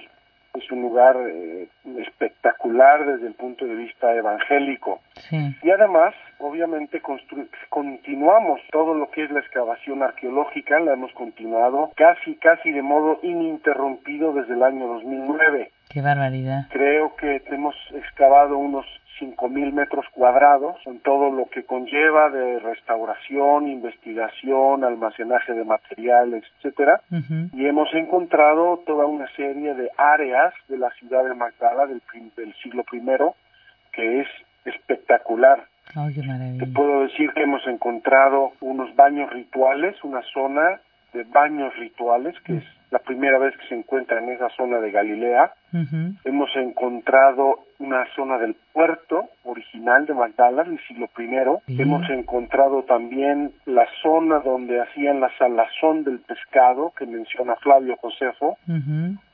es 0.54 0.70
un 0.70 0.82
lugar 0.82 1.16
eh, 1.28 1.68
espectacular 1.98 3.06
desde 3.06 3.26
el 3.26 3.34
punto 3.34 3.64
de 3.64 3.74
vista 3.74 4.14
evangélico. 4.14 5.00
Y 5.30 5.70
además, 5.70 6.14
obviamente, 6.42 7.00
continuamos 7.68 8.60
todo 8.70 8.94
lo 8.94 9.10
que 9.10 9.24
es 9.24 9.30
la 9.30 9.40
excavación 9.40 10.02
arqueológica, 10.02 10.80
la 10.80 10.92
hemos 10.92 11.12
continuado 11.12 11.90
casi, 11.96 12.34
casi 12.36 12.72
de 12.72 12.82
modo 12.82 13.18
ininterrumpido 13.22 14.32
desde 14.32 14.54
el 14.54 14.62
año 14.62 14.86
2009. 14.88 15.70
Qué 15.88 16.00
barbaridad. 16.02 16.66
Creo 16.70 17.14
que 17.16 17.42
hemos 17.46 17.74
excavado 17.94 18.58
unos 18.58 18.86
5.000 19.20 19.72
metros 19.72 20.06
cuadrados, 20.12 20.76
con 20.84 20.98
todo 21.00 21.30
lo 21.30 21.46
que 21.46 21.64
conlleva 21.64 22.30
de 22.30 22.58
restauración, 22.58 23.68
investigación, 23.68 24.84
almacenaje 24.84 25.52
de 25.52 25.64
materiales, 25.64 26.44
etcétera, 26.56 27.02
y 27.52 27.66
hemos 27.66 27.92
encontrado 27.94 28.82
toda 28.86 29.06
una 29.06 29.28
serie 29.36 29.74
de 29.74 29.90
áreas 29.96 30.52
de 30.68 30.78
la 30.78 30.90
ciudad 30.92 31.24
de 31.24 31.34
Magdala 31.34 31.86
del, 31.86 32.02
del 32.36 32.54
siglo 32.62 32.84
I 32.92 33.00
que 33.92 34.20
es 34.22 34.28
espectacular. 34.64 35.66
Te 36.58 36.66
puedo 36.66 37.02
decir 37.02 37.30
que 37.32 37.42
hemos 37.42 37.66
encontrado 37.66 38.52
unos 38.60 38.94
baños 38.96 39.30
rituales, 39.30 39.96
una 40.02 40.22
zona 40.32 40.80
de 41.12 41.24
baños 41.24 41.76
rituales, 41.76 42.34
que 42.44 42.58
es 42.58 42.64
la 42.92 42.98
primera 42.98 43.38
vez 43.38 43.56
que 43.56 43.66
se 43.68 43.74
encuentra 43.74 44.18
en 44.22 44.28
esa 44.28 44.50
zona 44.50 44.78
de 44.78 44.90
Galilea. 44.90 45.52
Hemos 46.24 46.54
encontrado 46.56 47.60
una 47.78 48.04
zona 48.14 48.36
del 48.36 48.54
puerto 48.74 49.24
original 49.44 50.04
de 50.04 50.12
Magdala 50.12 50.62
del 50.62 50.78
siglo 50.86 51.08
I. 51.18 51.80
Hemos 51.80 52.08
encontrado 52.10 52.82
también 52.82 53.52
la 53.64 53.86
zona 54.02 54.40
donde 54.40 54.82
hacían 54.82 55.20
la 55.20 55.30
salazón 55.38 56.04
del 56.04 56.20
pescado 56.20 56.92
que 56.96 57.06
menciona 57.06 57.56
Flavio 57.56 57.96
Josefo 57.96 58.58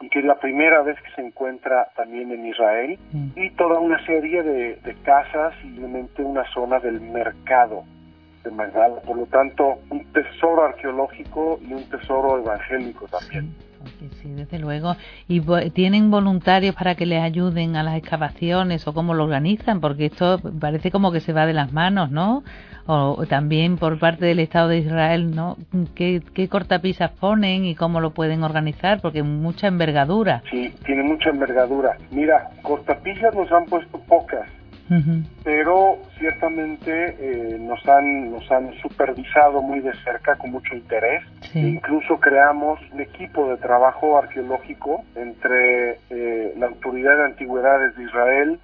y 0.00 0.08
que 0.08 0.20
es 0.20 0.24
la 0.24 0.38
primera 0.38 0.82
vez 0.82 0.96
que 1.02 1.10
se 1.16 1.26
encuentra 1.26 1.88
también 1.96 2.30
en 2.30 2.46
Israel. 2.46 2.96
Y 3.34 3.50
toda 3.50 3.80
una 3.80 3.98
serie 4.06 4.44
de, 4.44 4.76
de 4.76 4.94
casas 5.02 5.52
y 5.64 5.76
obviamente 5.78 6.22
una 6.22 6.44
zona 6.54 6.78
del 6.78 7.00
mercado 7.00 7.82
Magdala. 8.50 9.00
Por 9.00 9.16
lo 9.16 9.26
tanto, 9.26 9.78
un 9.90 10.04
tesoro 10.12 10.64
arqueológico 10.64 11.58
y 11.66 11.72
un 11.72 11.84
tesoro 11.88 12.38
evangélico 12.38 13.06
también. 13.06 13.54
Sí, 14.20 14.32
desde 14.32 14.58
luego. 14.58 14.96
¿Y 15.28 15.40
tienen 15.70 16.10
voluntarios 16.10 16.74
para 16.74 16.94
que 16.94 17.06
les 17.06 17.22
ayuden 17.22 17.76
a 17.76 17.82
las 17.82 17.96
excavaciones 17.96 18.86
o 18.86 18.92
cómo 18.92 19.14
lo 19.14 19.24
organizan? 19.24 19.80
Porque 19.80 20.06
esto 20.06 20.40
parece 20.60 20.90
como 20.90 21.12
que 21.12 21.20
se 21.20 21.32
va 21.32 21.46
de 21.46 21.52
las 21.52 21.72
manos, 21.72 22.10
¿no? 22.10 22.42
O, 22.86 23.26
también 23.26 23.76
por 23.76 23.98
parte 23.98 24.24
del 24.24 24.38
Estado 24.38 24.68
de 24.68 24.78
Israel, 24.78 25.34
¿no? 25.34 25.56
¿Qué, 25.94 26.22
¿Qué 26.34 26.48
cortapisas 26.48 27.10
ponen 27.10 27.66
y 27.66 27.74
cómo 27.74 28.00
lo 28.00 28.12
pueden 28.12 28.42
organizar? 28.42 29.00
Porque 29.02 29.22
mucha 29.22 29.66
envergadura. 29.66 30.42
Sí, 30.50 30.74
tiene 30.86 31.02
mucha 31.02 31.28
envergadura. 31.28 31.98
Mira, 32.10 32.50
cortapisas 32.62 33.34
nos 33.34 33.52
han 33.52 33.66
puesto 33.66 33.98
pocas 34.00 34.48
pero 35.44 35.98
ciertamente 36.18 37.16
eh, 37.20 37.58
nos 37.60 37.86
han 37.86 38.30
nos 38.30 38.50
han 38.50 38.72
supervisado 38.80 39.60
muy 39.60 39.80
de 39.80 39.92
cerca 40.04 40.36
con 40.36 40.50
mucho 40.52 40.74
interés. 40.74 41.22
E 41.54 41.60
incluso 41.60 42.18
creamos 42.20 42.80
un 42.92 43.00
equipo 43.00 43.48
de 43.50 43.56
trabajo 43.58 44.18
arqueológico 44.18 45.04
entre 45.14 45.98
eh, 46.10 46.54
la 46.56 46.66
autoridad 46.66 47.16
de 47.16 47.24
antigüedades 47.24 47.96
de 47.96 48.04
Israel 48.04 48.58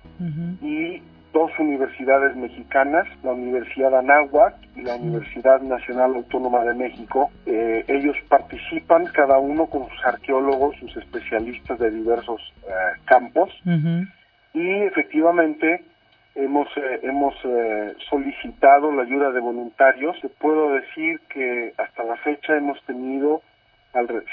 y 0.63 1.03
dos 1.33 1.51
universidades 1.59 2.37
mexicanas, 2.37 3.07
la 3.23 3.33
Universidad 3.33 3.99
Anáhuac 3.99 4.55
y 4.77 4.83
la 4.83 4.97
Universidad 4.97 5.61
Nacional 5.61 6.15
Autónoma 6.15 6.65
de 6.65 6.75
México. 6.75 7.31
Eh, 7.45 7.85
ellos 7.89 8.17
participan 8.29 9.07
cada 9.07 9.39
uno 9.39 9.67
con 9.67 9.89
sus 9.89 10.05
arqueólogos, 10.07 10.77
sus 10.77 10.97
especialistas 10.97 11.79
de 11.79 11.91
diversos 11.91 12.41
campos. 13.05 13.51
Y 14.55 14.71
efectivamente 14.85 15.83
hemos 16.35 16.69
eh, 16.77 17.01
hemos 17.03 17.35
eh, 17.45 17.95
solicitado 18.11 18.93
la 18.93 19.03
ayuda 19.03 19.31
de 19.31 19.41
voluntarios. 19.41 20.21
Te 20.21 20.29
puedo 20.29 20.73
decir 20.75 21.21
que 21.29 21.73
hasta 21.77 22.05
la 22.05 22.17
fecha 22.17 22.57
hemos 22.57 22.83
tenido 22.85 23.43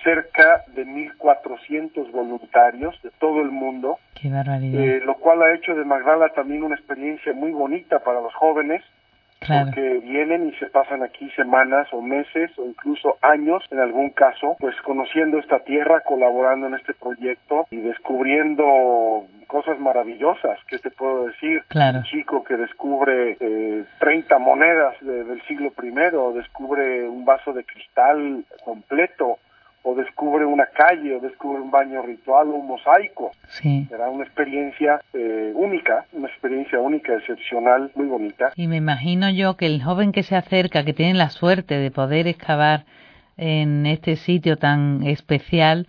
cerca 0.04 0.64
de 0.74 0.86
1.400 0.86 2.12
voluntarios 2.12 3.00
de 3.04 3.12
todo 3.20 3.42
el 3.42 3.52
mundo, 3.52 4.00
Qué 4.20 4.30
barbaridad. 4.30 4.82
Eh, 4.82 5.02
lo 5.06 5.16
cual 5.16 5.44
ha 5.44 5.54
hecho 5.54 5.76
de 5.76 5.86
Magdala 5.86 6.30
también 6.30 6.64
una 6.64 6.76
experiencia 6.76 7.34
muy 7.34 7.52
bonita 7.52 8.00
para 8.00 8.22
los 8.22 8.34
jóvenes, 8.34 8.82
porque 9.48 10.00
vienen 10.04 10.50
y 10.50 10.52
se 10.58 10.68
pasan 10.68 11.04
aquí 11.04 11.30
semanas 11.32 11.88
o 11.92 12.02
meses 12.02 12.52
o 12.58 12.66
incluso 12.66 13.18
años 13.22 13.64
en 13.72 13.80
algún 13.80 14.12
caso, 14.12 14.56
pues 14.60 14.76
conociendo 14.82 15.40
esta 15.40 15.60
tierra, 15.60 16.02
colaborando 16.02 16.68
en 16.68 16.76
este 16.76 16.94
proyecto 16.94 17.66
y 17.72 17.78
descubriendo 17.78 19.26
cosas 19.52 19.80
maravillosas. 19.80 20.60
¿Qué 20.68 20.80
te 20.80 20.92
puedo 20.92 21.26
decir? 21.26 21.64
Un 21.98 22.04
chico 22.04 22.44
que 22.44 22.56
descubre 22.56 23.36
eh, 23.40 23.84
30 24.00 24.40
monedas 24.40 24.96
del 25.02 25.42
siglo 25.48 25.74
I, 25.82 26.16
o 26.16 26.32
descubre 26.32 27.08
un 27.10 27.26
vaso 27.26 27.52
de 27.52 27.66
cristal 27.66 28.46
completo, 28.64 29.40
o 29.92 29.96
descubre 29.96 30.46
una 30.46 30.66
calle, 30.66 31.16
o 31.16 31.20
descubre 31.20 31.62
un 31.62 31.72
baño 31.72 32.02
ritual 32.02 32.48
o 32.48 32.56
un 32.56 32.68
mosaico. 32.68 33.32
Sí. 33.50 33.86
Será 33.90 34.10
una 34.10 34.24
experiencia 34.24 35.02
eh, 35.14 35.52
única, 35.56 36.06
una 36.14 36.28
experiencia 36.28 36.80
única, 36.80 37.14
excepcional, 37.16 37.92
muy 37.96 38.08
bonita. 38.08 38.52
Y 38.56 38.68
me 38.68 38.78
imagino 38.78 39.30
yo 39.30 39.58
que 39.58 39.66
el 39.66 39.84
joven 39.84 40.12
que 40.12 40.24
se 40.24 40.36
acerca, 40.36 40.86
que 40.86 40.94
tiene 40.94 41.14
la 41.16 41.30
suerte 41.30 41.76
de 41.76 41.92
poder 41.92 42.28
excavar 42.28 42.86
en 43.38 43.86
este 43.86 44.16
sitio 44.16 44.58
tan 44.58 45.04
especial, 45.04 45.88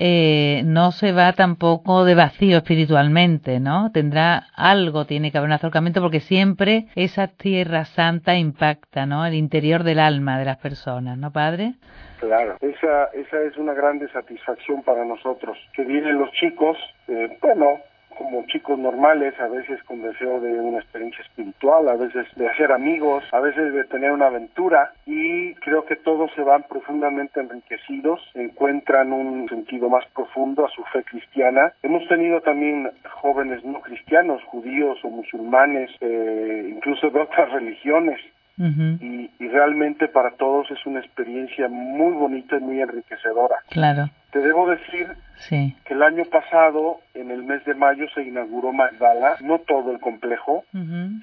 eh, 0.00 0.62
no 0.64 0.92
se 0.92 1.10
va 1.10 1.32
tampoco 1.32 2.04
de 2.04 2.14
vacío 2.14 2.58
espiritualmente, 2.58 3.58
¿no? 3.58 3.90
Tendrá 3.90 4.46
algo, 4.54 5.06
tiene 5.06 5.32
que 5.32 5.38
haber 5.38 5.48
un 5.48 5.54
acercamiento 5.54 6.00
porque 6.00 6.20
siempre 6.20 6.86
esa 6.94 7.26
tierra 7.26 7.84
santa 7.84 8.36
impacta, 8.36 9.06
¿no? 9.06 9.26
El 9.26 9.34
interior 9.34 9.82
del 9.82 9.98
alma 9.98 10.38
de 10.38 10.44
las 10.44 10.58
personas, 10.58 11.18
¿no, 11.18 11.32
padre? 11.32 11.74
Claro, 12.20 12.56
esa, 12.60 13.06
esa 13.06 13.42
es 13.42 13.56
una 13.56 13.74
grande 13.74 14.08
satisfacción 14.12 14.84
para 14.84 15.04
nosotros. 15.04 15.58
Que 15.72 15.84
vienen 15.84 16.18
los 16.18 16.30
chicos, 16.30 16.76
eh, 17.08 17.36
bueno, 17.42 17.80
como 18.16 18.44
chicos 18.46 18.78
normales, 18.78 19.38
a 19.40 19.48
veces 19.48 19.82
con 19.84 20.02
deseo 20.02 20.40
de 20.40 20.52
una 20.52 20.78
experiencia 20.78 21.22
espiritual, 21.22 21.88
a 21.88 21.94
veces 21.94 22.26
de 22.36 22.48
hacer 22.48 22.72
amigos, 22.72 23.24
a 23.32 23.40
veces 23.40 23.72
de 23.72 23.84
tener 23.84 24.10
una 24.12 24.26
aventura 24.26 24.92
y 25.06 25.54
creo 25.56 25.84
que 25.84 25.96
todos 25.96 26.30
se 26.34 26.42
van 26.42 26.64
profundamente 26.64 27.40
enriquecidos, 27.40 28.20
encuentran 28.34 29.12
un 29.12 29.48
sentido 29.48 29.88
más 29.88 30.04
profundo 30.14 30.66
a 30.66 30.70
su 30.70 30.82
fe 30.84 31.02
cristiana. 31.04 31.72
Hemos 31.82 32.06
tenido 32.08 32.40
también 32.40 32.90
jóvenes 33.20 33.64
no 33.64 33.80
cristianos, 33.80 34.42
judíos 34.44 34.98
o 35.02 35.10
musulmanes, 35.10 35.90
eh, 36.00 36.72
incluso 36.74 37.10
de 37.10 37.20
otras 37.20 37.50
religiones, 37.52 38.20
y, 38.60 39.30
y, 39.38 39.48
realmente 39.48 40.08
para 40.08 40.32
todos 40.32 40.68
es 40.72 40.84
una 40.84 40.98
experiencia 40.98 41.68
muy 41.68 42.12
bonita 42.12 42.56
y 42.56 42.60
muy 42.60 42.80
enriquecedora. 42.80 43.54
Claro. 43.70 44.10
Te 44.32 44.40
debo 44.40 44.68
decir 44.68 45.06
que 45.48 45.94
el 45.94 46.02
año 46.02 46.24
pasado, 46.24 47.00
en 47.14 47.30
el 47.30 47.42
mes 47.42 47.64
de 47.64 47.74
mayo, 47.74 48.06
se 48.14 48.22
inauguró 48.22 48.72
Magdala, 48.72 49.36
no 49.40 49.58
todo 49.60 49.92
el 49.92 50.00
complejo, 50.00 50.64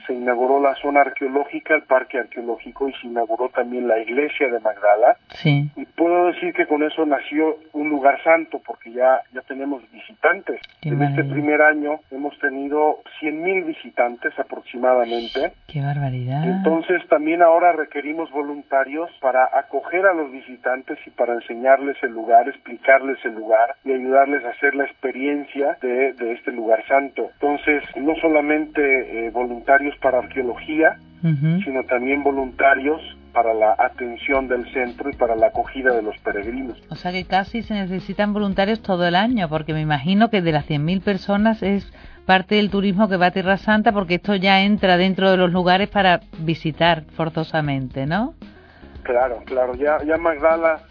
se 0.07 0.13
inauguró 0.13 0.61
la 0.61 0.75
zona 0.75 1.01
arqueológica, 1.01 1.75
el 1.75 1.83
parque 1.83 2.19
arqueológico 2.19 2.89
y 2.89 2.93
se 2.93 3.07
inauguró 3.07 3.49
también 3.49 3.87
la 3.87 3.99
iglesia 3.99 4.47
de 4.49 4.59
Magdala. 4.59 5.17
Sí. 5.35 5.69
Y 5.75 5.85
puedo 5.85 6.27
decir 6.27 6.53
que 6.53 6.65
con 6.65 6.83
eso 6.83 7.05
nació 7.05 7.57
un 7.73 7.89
lugar 7.89 8.21
santo 8.23 8.61
porque 8.65 8.91
ya, 8.91 9.21
ya 9.33 9.41
tenemos 9.41 9.83
visitantes. 9.91 10.61
en 10.81 11.01
este 11.01 11.23
primer 11.23 11.61
año 11.61 11.99
hemos 12.11 12.37
tenido 12.39 12.99
100.000 13.21 13.65
visitantes 13.65 14.37
aproximadamente. 14.39 15.53
¡Qué 15.67 15.81
barbaridad! 15.81 16.43
Entonces 16.43 17.05
también 17.07 17.41
ahora 17.41 17.73
requerimos 17.73 18.31
voluntarios 18.31 19.09
para 19.19 19.49
acoger 19.53 20.05
a 20.05 20.13
los 20.13 20.31
visitantes 20.31 20.97
y 21.05 21.09
para 21.11 21.33
enseñarles 21.33 21.97
el 22.03 22.11
lugar, 22.11 22.47
explicar 22.47 23.01
el 23.23 23.35
lugar 23.35 23.75
y 23.83 23.91
ayudarles 24.05 24.45
a 24.45 24.49
hacer 24.49 24.75
la 24.75 24.85
experiencia 24.85 25.77
de, 25.81 26.13
de 26.13 26.33
este 26.33 26.51
lugar 26.51 26.85
santo. 26.87 27.29
Entonces, 27.33 27.83
no 27.95 28.15
solamente 28.21 29.27
eh, 29.27 29.31
voluntarios 29.31 29.95
para 29.97 30.19
arqueología, 30.19 30.97
sino 31.63 31.83
también 31.85 32.21
voluntarios 32.21 33.01
para 33.33 33.51
la 33.55 33.75
atención 33.79 34.47
del 34.47 34.71
centro 34.71 35.09
y 35.09 35.13
para 35.13 35.35
la 35.35 35.47
acogida 35.47 35.91
de 35.95 36.03
los 36.03 36.15
peregrinos. 36.19 36.79
O 36.91 36.95
sea 36.95 37.11
que 37.11 37.25
casi 37.25 37.63
se 37.63 37.73
necesitan 37.73 38.31
voluntarios 38.31 38.83
todo 38.83 39.07
el 39.07 39.15
año, 39.15 39.49
porque 39.49 39.73
me 39.73 39.81
imagino 39.81 40.29
que 40.29 40.43
de 40.43 40.51
las 40.51 40.69
100.000 40.69 41.01
personas 41.01 41.63
es 41.63 41.91
parte 42.27 42.55
del 42.55 42.69
turismo 42.69 43.09
que 43.09 43.17
va 43.17 43.27
a 43.27 43.31
Tierra 43.31 43.57
Santa, 43.57 43.91
porque 43.91 44.15
esto 44.15 44.35
ya 44.35 44.61
entra 44.61 44.97
dentro 44.97 45.31
de 45.31 45.37
los 45.37 45.51
lugares 45.51 45.89
para 45.89 46.19
visitar 46.37 47.05
forzosamente, 47.15 48.05
¿no? 48.05 48.35
Claro, 49.01 49.41
claro, 49.45 49.73
ya, 49.73 49.97
ya 50.03 50.17
Magdala 50.17 50.81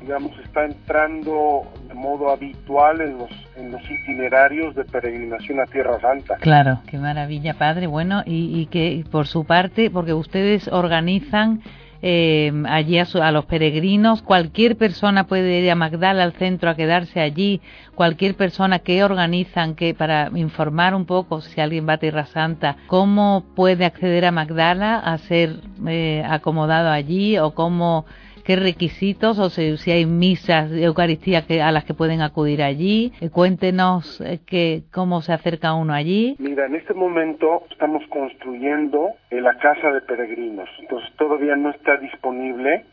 digamos, 0.00 0.32
está 0.38 0.64
entrando 0.64 1.64
de 1.88 1.94
modo 1.94 2.30
habitual 2.30 3.00
en 3.00 3.18
los, 3.18 3.30
en 3.56 3.72
los 3.72 3.82
itinerarios 3.90 4.74
de 4.74 4.84
peregrinación 4.84 5.60
a 5.60 5.66
Tierra 5.66 6.00
Santa. 6.00 6.36
Claro, 6.36 6.80
qué 6.86 6.98
maravilla, 6.98 7.54
padre. 7.54 7.86
Bueno, 7.86 8.22
y, 8.24 8.60
y 8.60 8.66
que 8.66 9.04
por 9.10 9.26
su 9.26 9.44
parte, 9.44 9.90
porque 9.90 10.14
ustedes 10.14 10.68
organizan 10.68 11.62
eh, 12.00 12.52
allí 12.68 12.98
a, 12.98 13.32
los 13.32 13.46
peregrinos, 13.46 14.22
cualquier 14.22 14.76
persona 14.76 15.26
puede 15.26 15.60
ir 15.60 15.70
a 15.70 15.74
Magdala 15.74 16.22
al 16.22 16.32
centro 16.34 16.70
a 16.70 16.76
quedarse 16.76 17.20
allí, 17.20 17.60
cualquier 17.96 18.36
persona 18.36 18.78
que 18.78 19.02
organizan 19.02 19.74
que 19.74 19.94
para 19.94 20.30
informar 20.34 20.94
un 20.94 21.06
poco 21.06 21.40
si 21.40 21.60
alguien 21.60 21.88
va 21.88 21.94
a 21.94 21.98
Tierra 21.98 22.26
Santa, 22.26 22.76
cómo 22.86 23.44
puede 23.56 23.84
acceder 23.84 24.24
a 24.26 24.30
Magdala 24.30 24.96
a 24.96 25.18
ser 25.18 25.56
eh, 25.88 26.22
acomodado 26.28 26.90
allí 26.90 27.36
o 27.38 27.52
cómo 27.52 28.06
qué 28.48 28.56
requisitos 28.56 29.38
o 29.38 29.50
si, 29.50 29.90
hay 29.90 30.06
misas 30.06 30.70
de 30.70 30.84
Eucaristía 30.84 31.42
que, 31.42 31.60
a 31.60 31.70
las 31.70 31.84
que 31.84 31.92
pueden 31.92 32.22
acudir 32.22 32.62
allí. 32.62 33.12
Eh, 33.20 33.28
cuéntenos 33.28 34.22
eh, 34.22 34.40
que, 34.46 34.84
cómo 34.90 35.20
se 35.20 35.34
acerca 35.34 35.74
uno 35.74 35.92
allí. 35.92 36.34
Mira, 36.38 36.64
en 36.64 36.74
este 36.74 36.94
momento 36.94 37.64
estamos 37.70 38.02
construyendo 38.08 39.10
la 39.30 39.52
casa 39.58 39.92
de 39.92 40.00
peregrinos, 40.00 40.66
entonces 40.80 41.10
todavía 41.18 41.56
no 41.56 41.70
está 41.70 41.98
disponible. 41.98 42.86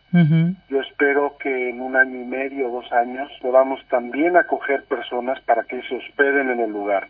Yo 0.69 0.79
espero 0.79 1.35
que 1.39 1.69
en 1.69 1.81
un 1.81 1.97
año 1.97 2.21
y 2.21 2.25
medio 2.25 2.69
o 2.69 2.81
dos 2.81 2.91
años 2.93 3.29
podamos 3.41 3.81
también 3.89 4.38
acoger 4.38 4.83
personas 4.85 5.41
para 5.41 5.63
que 5.63 5.81
se 5.83 5.95
hospeden 5.95 6.51
en 6.51 6.59
el 6.62 6.71
lugar. 6.71 7.09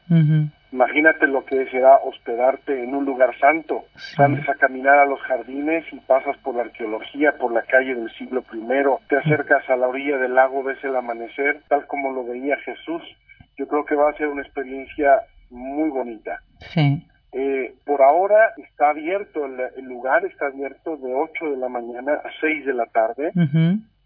Imagínate 0.76 1.26
lo 1.28 1.46
que 1.46 1.66
será 1.68 1.96
hospedarte 2.04 2.84
en 2.84 2.94
un 2.94 3.06
lugar 3.06 3.34
santo. 3.40 3.86
Sales 3.96 4.48
a 4.50 4.56
caminar 4.56 5.00
a 5.00 5.06
los 5.06 5.22
jardines 5.22 5.86
y 5.94 6.02
pasas 6.02 6.36
por 6.40 6.54
la 6.54 6.64
arqueología, 6.64 7.38
por 7.38 7.54
la 7.54 7.62
calle 7.62 7.96
del 7.96 8.12
siglo 8.12 8.44
I, 8.52 9.08
te 9.08 9.16
acercas 9.16 9.70
a 9.70 9.78
la 9.78 9.88
orilla 9.88 10.18
del 10.18 10.36
lago, 10.36 10.64
ves 10.64 10.84
el 10.84 10.98
amanecer, 10.98 11.62
tal 11.70 11.88
como 11.88 12.12
lo 12.12 12.26
veía 12.26 12.58
Jesús. 12.58 13.02
Yo 13.58 13.70
creo 13.70 13.86
que 13.86 13.96
va 13.96 14.10
a 14.10 14.18
ser 14.18 14.28
una 14.28 14.42
experiencia 14.42 15.22
muy 15.50 15.90
bonita. 15.92 16.42
Sí. 16.60 17.08
Eh, 17.32 17.74
por 17.86 18.02
ahora 18.02 18.52
está 18.58 18.90
abierto, 18.90 19.46
el, 19.46 19.86
lugar 19.86 20.26
está 20.26 20.48
abierto 20.48 20.98
de 20.98 21.14
8 21.14 21.52
de 21.52 21.58
la 21.58 21.70
mañana 21.70 22.16
a 22.16 22.30
6 22.42 22.66
de 22.66 22.74
la 22.74 22.86
tarde 22.88 23.32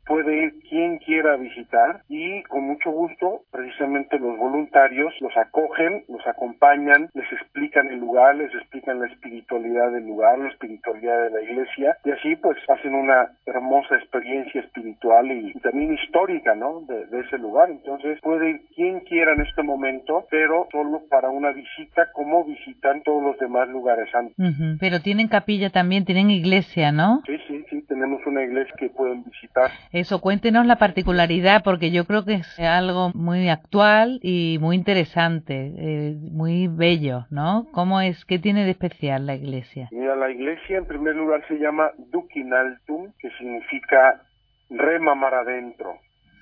puede 0.09 0.43
ir 0.43 0.53
quien 0.67 0.97
quiera 0.97 1.37
visitar 1.37 2.01
y 2.09 2.41
con 2.43 2.63
mucho 2.63 2.89
gusto 2.89 3.43
precisamente 3.51 4.17
los 4.17 4.37
voluntarios 4.39 5.13
los 5.21 5.37
acogen, 5.37 6.03
los 6.09 6.25
acompañan, 6.25 7.09
les 7.13 7.31
explican 7.31 7.87
el 7.89 7.99
lugar, 7.99 8.35
les 8.35 8.53
explican 8.55 8.99
la 8.99 9.05
espiritualidad 9.05 9.91
del 9.91 10.07
lugar, 10.07 10.39
la 10.39 10.49
espiritualidad 10.49 11.25
de 11.25 11.29
la 11.29 11.41
iglesia 11.43 11.95
y 12.03 12.09
así 12.09 12.35
pues 12.37 12.57
hacen 12.69 12.95
una 12.95 13.29
hermosa 13.45 13.97
experiencia 13.97 14.61
espiritual 14.61 15.31
y, 15.31 15.53
también 15.59 15.93
histórica, 15.93 16.55
¿no? 16.55 16.81
De, 16.81 17.19
ese 17.19 17.37
lugar. 17.37 17.69
Entonces 17.69 18.17
puede 18.21 18.51
ir 18.51 18.61
quien 18.75 19.01
quiera 19.01 19.33
en 19.33 19.41
este 19.41 19.61
momento, 19.61 20.25
pero 20.31 20.67
solo 20.71 21.01
para 21.09 21.29
una 21.29 21.51
visita 21.51 22.09
como 22.13 22.45
visitan 22.45 23.03
todos 23.03 23.21
los 23.21 23.37
demás 23.37 23.67
lugares 23.69 24.09
santos. 24.09 24.35
Pero 24.79 25.01
tienen 25.01 25.27
capilla 25.27 25.69
también, 25.69 26.05
tienen 26.05 26.31
iglesia, 26.31 26.91
¿no? 26.91 27.21
Sí, 27.25 27.37
sí, 27.47 27.65
sí, 27.69 27.81
tenemos 27.87 28.25
una 28.25 28.43
iglesia 28.43 28.73
que 28.77 28.89
pueden 28.89 29.23
visitar. 29.25 29.69
Eso, 29.99 30.21
cuéntenos 30.21 30.65
la 30.65 30.77
particularidad, 30.77 31.61
porque 31.61 31.91
yo 31.91 32.05
creo 32.05 32.23
que 32.23 32.35
es 32.35 32.59
algo 32.59 33.11
muy 33.13 33.49
actual 33.49 34.19
y 34.23 34.57
muy 34.61 34.77
interesante, 34.77 35.73
eh, 35.77 36.15
muy 36.31 36.67
bello, 36.67 37.25
¿no? 37.29 37.67
¿Cómo 37.73 37.99
es, 37.99 38.23
qué 38.23 38.39
tiene 38.39 38.63
de 38.63 38.71
especial 38.71 39.25
la 39.25 39.35
iglesia? 39.35 39.89
Mira, 39.91 40.15
la 40.15 40.31
iglesia 40.31 40.77
en 40.77 40.85
primer 40.85 41.17
lugar 41.17 41.45
se 41.49 41.55
llama 41.55 41.91
Duquinaltum, 41.97 43.11
que 43.19 43.29
significa 43.31 44.21
rema 44.69 45.15
mar 45.15 45.33
adentro. 45.33 45.95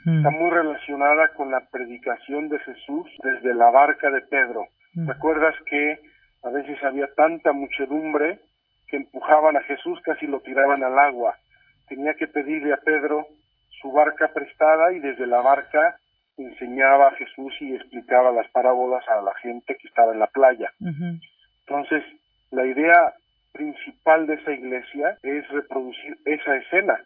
Mm. 0.06 0.17
Está 0.17 0.30
muy 0.30 0.52
relacionada 0.52 1.30
con 1.30 1.50
la 1.50 1.62
predicación 1.72 2.50
de 2.50 2.60
Jesús 2.60 3.08
desde 3.24 3.56
la 3.56 3.72
barca 3.72 4.12
de 4.12 4.22
Pedro. 4.22 4.67
Mm. 4.93 5.08
¿Recuerdas 5.08 5.56
que 5.65 6.00
a 6.43 6.50
veces 6.50 6.78
había 6.84 7.08
tanta 7.15 7.54
muchedumbre 7.54 8.39
que 8.88 8.98
empujaban 8.98 9.58
a 9.58 9.63
Jesús, 9.63 10.00
casi 10.04 10.28
lo 10.28 10.41
tiraban 10.41 10.84
al 10.84 11.00
agua? 11.00 11.36
Tenía 11.89 12.13
que 12.13 12.28
pedirle 12.28 12.72
a 12.74 12.78
Pedro 12.78 13.26
su 13.82 13.91
barca 13.91 14.32
prestada 14.34 14.91
y 14.93 14.99
desde 14.99 15.27
la 15.27 15.41
barca 15.41 15.97
enseñaba 16.38 17.08
a 17.08 17.15
Jesús 17.15 17.53
y 17.60 17.75
explicaba 17.75 18.32
las 18.32 18.49
parábolas 18.51 19.08
a 19.10 19.21
la 19.21 19.34
gente 19.36 19.75
que 19.75 19.88
estaba 19.88 20.13
en 20.13 20.19
la 20.19 20.27
playa. 20.27 20.71
Entonces, 21.67 22.03
la 22.51 22.65
idea 22.65 23.13
principal 23.51 24.27
de 24.27 24.36
esa 24.36 24.51
iglesia 24.51 25.17
es 25.23 25.47
reproducir 25.49 26.17
esa 26.25 26.56
escena. 26.58 26.99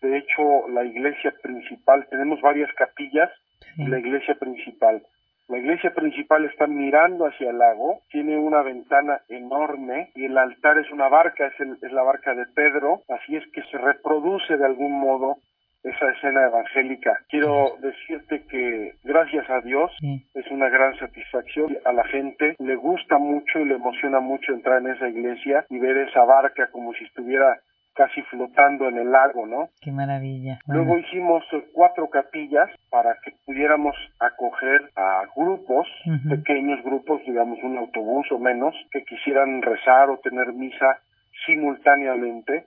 De 0.00 0.16
hecho, 0.16 0.68
la 0.68 0.84
iglesia 0.84 1.34
principal, 1.42 2.06
tenemos 2.08 2.40
varias 2.40 2.72
capillas, 2.74 3.30
la 3.76 3.98
iglesia 3.98 4.34
principal. 4.34 5.02
La 5.48 5.58
iglesia 5.58 5.92
principal 5.92 6.44
está 6.44 6.66
mirando 6.66 7.26
hacia 7.26 7.50
el 7.50 7.58
lago, 7.58 8.02
tiene 8.10 8.36
una 8.36 8.62
ventana 8.62 9.20
enorme 9.28 10.10
y 10.14 10.26
el 10.26 10.38
altar 10.38 10.78
es 10.78 10.90
una 10.92 11.08
barca, 11.08 11.48
es, 11.48 11.82
es 11.82 11.92
la 11.92 12.02
barca 12.02 12.34
de 12.34 12.46
Pedro, 12.46 13.02
así 13.08 13.36
es 13.36 13.44
que 13.52 13.62
se 13.64 13.76
reproduce 13.76 14.56
de 14.56 14.64
algún 14.64 14.92
modo 14.92 15.38
esa 15.82 16.10
escena 16.10 16.44
evangélica. 16.46 17.18
Quiero 17.28 17.76
decirte 17.80 18.42
que 18.46 18.94
gracias 19.04 19.48
a 19.48 19.60
Dios 19.60 19.90
es 20.34 20.50
una 20.50 20.68
gran 20.68 20.98
satisfacción. 20.98 21.76
A 21.84 21.92
la 21.92 22.04
gente 22.04 22.54
le 22.58 22.76
gusta 22.76 23.18
mucho 23.18 23.58
y 23.60 23.64
le 23.64 23.74
emociona 23.74 24.20
mucho 24.20 24.52
entrar 24.52 24.80
en 24.80 24.90
esa 24.90 25.08
iglesia 25.08 25.64
y 25.68 25.78
ver 25.78 25.96
esa 25.96 26.24
barca 26.24 26.68
como 26.70 26.92
si 26.94 27.04
estuviera 27.04 27.58
casi 27.94 28.22
flotando 28.22 28.88
en 28.88 28.98
el 28.98 29.10
lago, 29.10 29.46
¿no? 29.46 29.68
Qué 29.80 29.90
maravilla. 29.90 30.58
Luego 30.66 30.96
hicimos 30.96 31.44
eh, 31.52 31.64
cuatro 31.74 32.08
capillas 32.08 32.70
para 32.88 33.16
que 33.22 33.32
pudiéramos 33.44 33.94
acoger 34.18 34.90
a 34.96 35.24
grupos, 35.36 35.86
pequeños 36.28 36.82
grupos, 36.82 37.20
digamos 37.26 37.58
un 37.62 37.76
autobús 37.78 38.26
o 38.30 38.38
menos, 38.38 38.74
que 38.90 39.04
quisieran 39.04 39.60
rezar 39.60 40.08
o 40.08 40.18
tener 40.18 40.52
misa 40.52 40.98
simultáneamente 41.44 42.64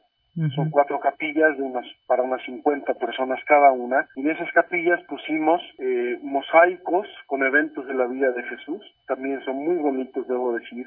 son 0.56 0.72
cuatro 0.72 1.00
capillas 1.00 1.56
de 1.58 1.64
unas, 1.64 1.86
para 2.08 2.24
unas 2.24 2.42
50 2.46 2.96
personas 2.96 3.40
cada 3.46 3.72
una. 3.72 4.08
Y 4.16 4.22
en 4.22 4.32
esas 4.32 4.52
capillas 4.52 5.00
pusimos 5.04 5.62
eh, 5.78 6.18
mosaicos 6.24 7.08
con 7.28 7.44
eventos 7.44 7.86
de 7.88 7.94
la 7.94 8.08
vida 8.08 8.32
de 8.32 8.44
Jesús. 8.44 8.82
También 9.08 9.44
son 9.46 9.58
muy 9.58 9.76
bonitos, 9.76 10.28
debo 10.28 10.54
decir. 10.54 10.86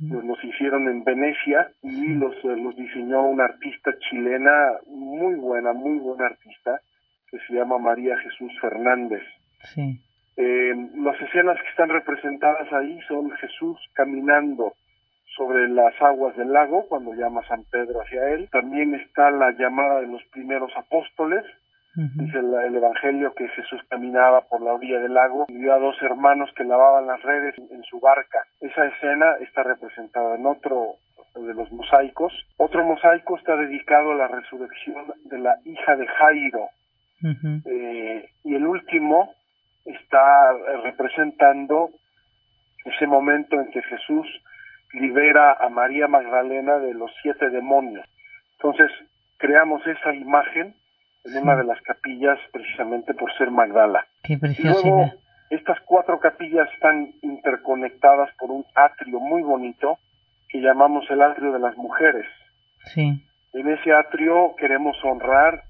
los, 0.00 0.44
hicieron 0.44 0.88
en 0.88 1.04
Venecia 1.04 1.70
y 1.82 2.14
los, 2.14 2.34
eh, 2.44 2.56
los 2.56 2.74
diseñó 2.76 3.22
una 3.22 3.44
artista 3.44 3.92
chilena 4.08 4.72
muy 4.88 5.36
buena, 5.36 5.72
muy 5.72 5.98
buena 5.98 6.26
artista, 6.26 6.80
que 7.30 7.38
se 7.46 7.54
llama 7.54 7.78
María 7.78 8.18
Jesús 8.18 8.52
Fernández. 8.60 9.22
Sí. 9.74 10.00
Eh, 10.36 10.72
las 10.96 11.20
escenas 11.20 11.60
que 11.60 11.68
están 11.68 11.88
representadas 11.88 12.72
ahí 12.72 12.98
son 13.08 13.30
Jesús 13.32 13.76
caminando 13.94 14.72
sobre 15.38 15.68
las 15.68 15.94
aguas 16.02 16.36
del 16.36 16.52
lago 16.52 16.86
cuando 16.88 17.14
llama 17.14 17.46
San 17.46 17.64
Pedro 17.70 18.02
hacia 18.02 18.28
él. 18.30 18.48
También 18.50 18.94
está 18.94 19.30
la 19.30 19.52
llamada 19.52 20.00
de 20.00 20.08
los 20.08 20.22
primeros 20.32 20.70
apóstoles. 20.76 21.44
Dice 21.94 22.38
el, 22.38 22.76
Evangelio 22.76 23.34
que 23.34 23.48
Jesús 23.48 23.80
caminaba 23.88 24.42
por 24.42 24.60
la 24.60 24.74
orilla 24.74 25.00
del 25.00 25.14
lago 25.14 25.46
y 25.48 25.56
vio 25.56 25.74
a 25.74 25.80
dos 25.80 25.96
hermanos 26.02 26.48
que 26.54 26.62
lavaban 26.62 27.08
las 27.08 27.20
redes 27.22 27.56
en 27.58 27.82
su 27.84 27.98
barca. 27.98 28.44
Esa 28.60 28.86
escena 28.86 29.32
está 29.40 29.64
representada 29.64 30.36
en 30.36 30.46
otro 30.46 30.96
de 31.34 31.54
los 31.54 31.72
mosaicos. 31.72 32.32
Otro 32.56 32.84
mosaico 32.84 33.36
está 33.36 33.56
dedicado 33.56 34.12
a 34.12 34.14
la 34.14 34.28
resurrección 34.28 35.06
de 35.24 35.38
la 35.38 35.56
hija 35.64 35.96
de 35.96 36.06
Jairo. 36.06 36.68
Eh, 37.64 38.28
y 38.44 38.54
el 38.54 38.64
último 38.64 39.34
está 39.84 40.52
representando 40.84 41.90
ese 42.84 43.06
momento 43.08 43.60
en 43.60 43.70
que 43.72 43.82
Jesús 43.82 44.26
libera 44.92 45.52
a 45.52 45.68
María 45.68 46.08
Magdalena 46.08 46.78
de 46.78 46.94
los 46.94 47.10
siete 47.22 47.50
demonios. 47.50 48.06
Entonces, 48.52 48.90
creamos 49.36 49.86
esa 49.86 50.14
imagen 50.14 50.74
en 51.24 51.42
una 51.42 51.56
de 51.56 51.64
las 51.64 51.80
capillas 51.82 52.38
precisamente 52.52 53.14
por 53.14 53.32
ser 53.36 53.50
Magdala. 53.50 54.06
Qué 54.22 54.38
luego, 54.62 55.12
estas 55.50 55.78
cuatro 55.80 56.20
capillas 56.20 56.68
están 56.74 57.12
interconectadas 57.22 58.30
por 58.38 58.50
un 58.50 58.64
atrio 58.74 59.20
muy 59.20 59.42
bonito 59.42 59.98
que 60.48 60.60
llamamos 60.60 61.04
el 61.10 61.22
atrio 61.22 61.52
de 61.52 61.58
las 61.58 61.76
mujeres. 61.76 62.26
Sí. 62.84 63.22
En 63.52 63.68
ese 63.68 63.92
atrio 63.92 64.54
queremos 64.56 64.96
honrar 65.04 65.62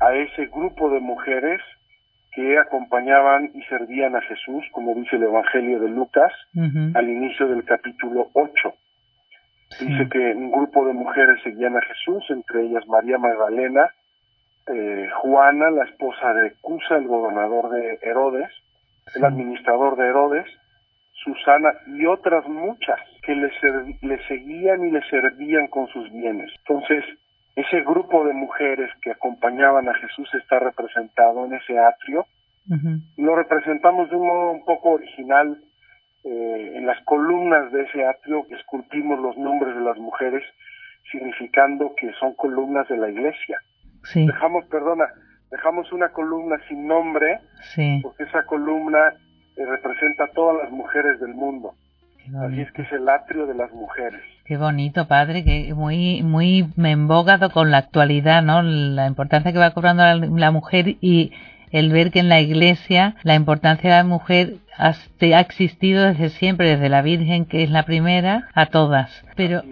a 0.00 0.14
ese 0.14 0.46
grupo 0.46 0.90
de 0.90 1.00
mujeres 1.00 1.60
que 2.36 2.58
acompañaban 2.58 3.50
y 3.54 3.62
servían 3.62 4.14
a 4.14 4.20
Jesús, 4.20 4.62
como 4.72 4.94
dice 4.94 5.16
el 5.16 5.22
Evangelio 5.22 5.80
de 5.80 5.88
Lucas, 5.88 6.30
al 6.92 7.08
inicio 7.08 7.48
del 7.48 7.64
capítulo 7.64 8.28
8. 8.34 8.74
Dice 9.80 10.08
que 10.10 10.18
un 10.18 10.50
grupo 10.50 10.86
de 10.86 10.92
mujeres 10.92 11.42
seguían 11.42 11.78
a 11.78 11.80
Jesús, 11.80 12.22
entre 12.28 12.64
ellas 12.66 12.86
María 12.88 13.16
Magdalena, 13.16 13.88
eh, 14.66 15.08
Juana, 15.22 15.70
la 15.70 15.84
esposa 15.84 16.34
de 16.34 16.52
Cusa, 16.60 16.96
el 16.96 17.06
gobernador 17.06 17.70
de 17.70 17.98
Herodes, 18.02 18.50
el 19.14 19.24
administrador 19.24 19.96
de 19.96 20.06
Herodes, 20.06 20.46
Susana 21.12 21.72
y 21.86 22.04
otras 22.04 22.46
muchas 22.46 23.00
que 23.22 23.34
le, 23.34 23.50
le 24.02 24.28
seguían 24.28 24.84
y 24.84 24.90
le 24.90 25.02
servían 25.08 25.68
con 25.68 25.88
sus 25.88 26.12
bienes. 26.12 26.52
Entonces, 26.58 27.02
ese 27.56 27.80
grupo 27.80 28.24
de 28.24 28.34
mujeres 28.34 28.90
que 29.02 29.10
acompañaban 29.10 29.88
a 29.88 29.94
Jesús 29.94 30.28
está 30.34 30.58
representado 30.58 31.46
en 31.46 31.54
ese 31.54 31.78
atrio. 31.78 32.26
Lo 33.16 33.36
representamos 33.36 34.10
de 34.10 34.16
un 34.16 34.26
modo 34.26 34.50
un 34.50 34.64
poco 34.64 34.90
original 34.90 35.58
eh, 36.28 36.72
en 36.74 36.86
las 36.86 37.00
columnas 37.04 37.70
de 37.70 37.82
ese 37.82 38.04
atrio 38.04 38.44
esculpimos 38.50 39.20
los 39.20 39.38
nombres 39.38 39.76
de 39.76 39.80
las 39.80 39.96
mujeres, 39.96 40.42
significando 41.12 41.94
que 41.96 42.12
son 42.18 42.34
columnas 42.34 42.88
de 42.88 42.96
la 42.96 43.08
iglesia. 43.08 43.62
Dejamos, 44.12 44.64
perdona, 44.66 45.06
dejamos 45.52 45.92
una 45.92 46.08
columna 46.08 46.56
sin 46.68 46.88
nombre, 46.88 47.38
porque 48.02 48.24
esa 48.24 48.44
columna 48.44 49.14
eh, 49.56 49.64
representa 49.64 50.24
a 50.24 50.30
todas 50.32 50.64
las 50.64 50.72
mujeres 50.72 51.20
del 51.20 51.32
mundo. 51.34 51.74
Así 52.34 52.60
es 52.60 52.72
que 52.72 52.82
es 52.82 52.92
el 52.92 53.08
atrio 53.08 53.46
de 53.46 53.54
las 53.54 53.72
mujeres. 53.72 54.20
Qué 54.44 54.56
bonito, 54.56 55.06
padre, 55.06 55.44
que 55.44 55.74
muy 55.74 56.22
muy 56.22 56.68
embogado 56.76 57.50
con 57.50 57.70
la 57.70 57.78
actualidad, 57.78 58.42
¿no? 58.42 58.62
La 58.62 59.06
importancia 59.06 59.52
que 59.52 59.58
va 59.58 59.72
cobrando 59.72 60.04
la, 60.04 60.50
mujer 60.50 60.96
y 61.00 61.32
el 61.70 61.92
ver 61.92 62.10
que 62.10 62.20
en 62.20 62.28
la 62.28 62.40
iglesia 62.40 63.16
la 63.22 63.34
importancia 63.34 63.90
de 63.90 63.96
la 63.96 64.04
mujer 64.04 64.54
ha, 64.76 64.92
ha, 64.92 65.40
existido 65.40 66.04
desde 66.04 66.28
siempre, 66.30 66.70
desde 66.70 66.88
la 66.88 67.02
Virgen, 67.02 67.44
que 67.44 67.62
es 67.62 67.70
la 67.70 67.84
primera, 67.84 68.48
a 68.54 68.66
todas. 68.66 69.24
Pero 69.34 69.62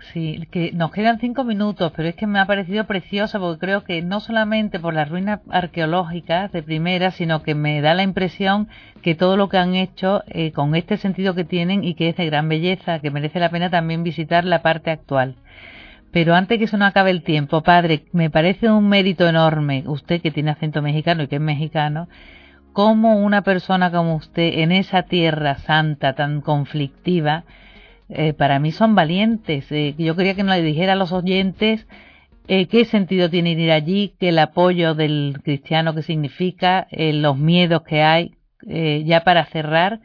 Sí, 0.00 0.46
que 0.50 0.72
nos 0.72 0.92
quedan 0.92 1.18
cinco 1.18 1.44
minutos, 1.44 1.92
pero 1.94 2.08
es 2.08 2.14
que 2.14 2.26
me 2.26 2.38
ha 2.38 2.46
parecido 2.46 2.84
precioso 2.84 3.40
porque 3.40 3.58
creo 3.58 3.84
que 3.84 4.00
no 4.00 4.20
solamente 4.20 4.78
por 4.78 4.94
las 4.94 5.08
ruinas 5.08 5.40
arqueológicas 5.50 6.52
de 6.52 6.62
primera, 6.62 7.10
sino 7.10 7.42
que 7.42 7.54
me 7.54 7.80
da 7.80 7.94
la 7.94 8.04
impresión 8.04 8.68
que 9.02 9.14
todo 9.14 9.36
lo 9.36 9.48
que 9.48 9.58
han 9.58 9.74
hecho 9.74 10.22
eh, 10.28 10.52
con 10.52 10.74
este 10.76 10.96
sentido 10.96 11.34
que 11.34 11.44
tienen 11.44 11.82
y 11.84 11.94
que 11.94 12.08
es 12.10 12.16
de 12.16 12.26
gran 12.26 12.48
belleza, 12.48 13.00
que 13.00 13.10
merece 13.10 13.40
la 13.40 13.50
pena 13.50 13.70
también 13.70 14.04
visitar 14.04 14.44
la 14.44 14.62
parte 14.62 14.90
actual. 14.90 15.34
Pero 16.12 16.34
antes 16.34 16.58
que 16.58 16.68
se 16.68 16.78
nos 16.78 16.88
acabe 16.88 17.10
el 17.10 17.22
tiempo, 17.22 17.62
padre, 17.62 18.04
me 18.12 18.30
parece 18.30 18.70
un 18.70 18.88
mérito 18.88 19.26
enorme, 19.28 19.84
usted 19.86 20.22
que 20.22 20.30
tiene 20.30 20.52
acento 20.52 20.80
mexicano 20.80 21.24
y 21.24 21.28
que 21.28 21.36
es 21.36 21.42
mexicano, 21.42 22.08
como 22.72 23.18
una 23.18 23.42
persona 23.42 23.90
como 23.90 24.14
usted 24.14 24.60
en 24.60 24.72
esa 24.72 25.02
tierra 25.02 25.56
santa 25.56 26.14
tan 26.14 26.40
conflictiva, 26.40 27.44
eh, 28.08 28.32
para 28.32 28.58
mí 28.58 28.72
son 28.72 28.94
valientes. 28.94 29.70
Eh, 29.70 29.94
yo 29.98 30.16
quería 30.16 30.34
que 30.34 30.42
nos 30.42 30.56
le 30.56 30.62
dijera 30.62 30.94
a 30.94 30.96
los 30.96 31.12
oyentes 31.12 31.86
eh, 32.48 32.66
qué 32.68 32.86
sentido 32.86 33.28
tiene 33.28 33.50
ir 33.50 33.70
allí, 33.70 34.16
qué 34.18 34.30
el 34.30 34.38
apoyo 34.38 34.94
del 34.94 35.40
cristiano 35.44 35.94
que 35.94 36.02
significa, 36.02 36.86
los 36.90 37.36
miedos 37.36 37.82
que 37.82 38.02
hay. 38.02 38.34
ya 38.62 39.20
para 39.20 39.44
cerrar, 39.44 40.00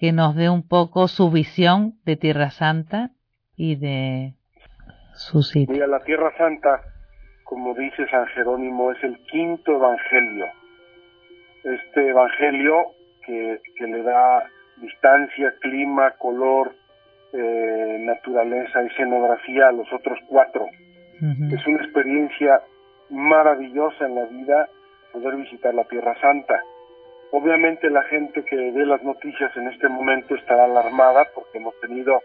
que 0.00 0.12
nos 0.12 0.34
dé 0.34 0.50
un 0.50 0.66
poco 0.66 1.06
su 1.06 1.30
visión 1.30 1.94
de 2.04 2.16
Tierra 2.16 2.50
Santa 2.50 3.10
y 3.56 3.76
de 3.76 4.34
su 5.14 5.42
sitio. 5.42 5.72
Mira, 5.72 5.86
la 5.86 6.00
Tierra 6.00 6.36
Santa, 6.36 6.82
como 7.44 7.74
dice 7.74 8.08
San 8.10 8.26
Jerónimo, 8.34 8.90
es 8.90 9.02
el 9.04 9.16
quinto 9.30 9.76
evangelio. 9.76 10.46
Este 11.62 12.08
evangelio 12.08 12.86
que, 13.24 13.60
que 13.78 13.86
le 13.86 14.02
da 14.02 14.44
distancia, 14.80 15.54
clima, 15.60 16.10
color, 16.18 16.74
eh, 17.36 17.96
naturaleza 18.00 18.82
y 18.82 18.86
escenografía 18.86 19.68
a 19.68 19.72
los 19.72 19.92
otros 19.92 20.18
cuatro. 20.28 20.68
Es 21.50 21.66
una 21.66 21.82
experiencia 21.82 22.60
maravillosa 23.10 24.06
en 24.06 24.14
la 24.14 24.24
vida 24.24 24.68
poder 25.12 25.36
visitar 25.36 25.74
la 25.74 25.84
Tierra 25.84 26.14
Santa. 26.20 26.62
Obviamente 27.32 27.90
la 27.90 28.02
gente 28.04 28.44
que 28.44 28.56
ve 28.56 28.86
las 28.86 29.02
noticias 29.02 29.50
en 29.56 29.68
este 29.68 29.88
momento 29.88 30.34
estará 30.34 30.64
alarmada 30.64 31.26
porque 31.34 31.58
hemos 31.58 31.74
tenido 31.80 32.20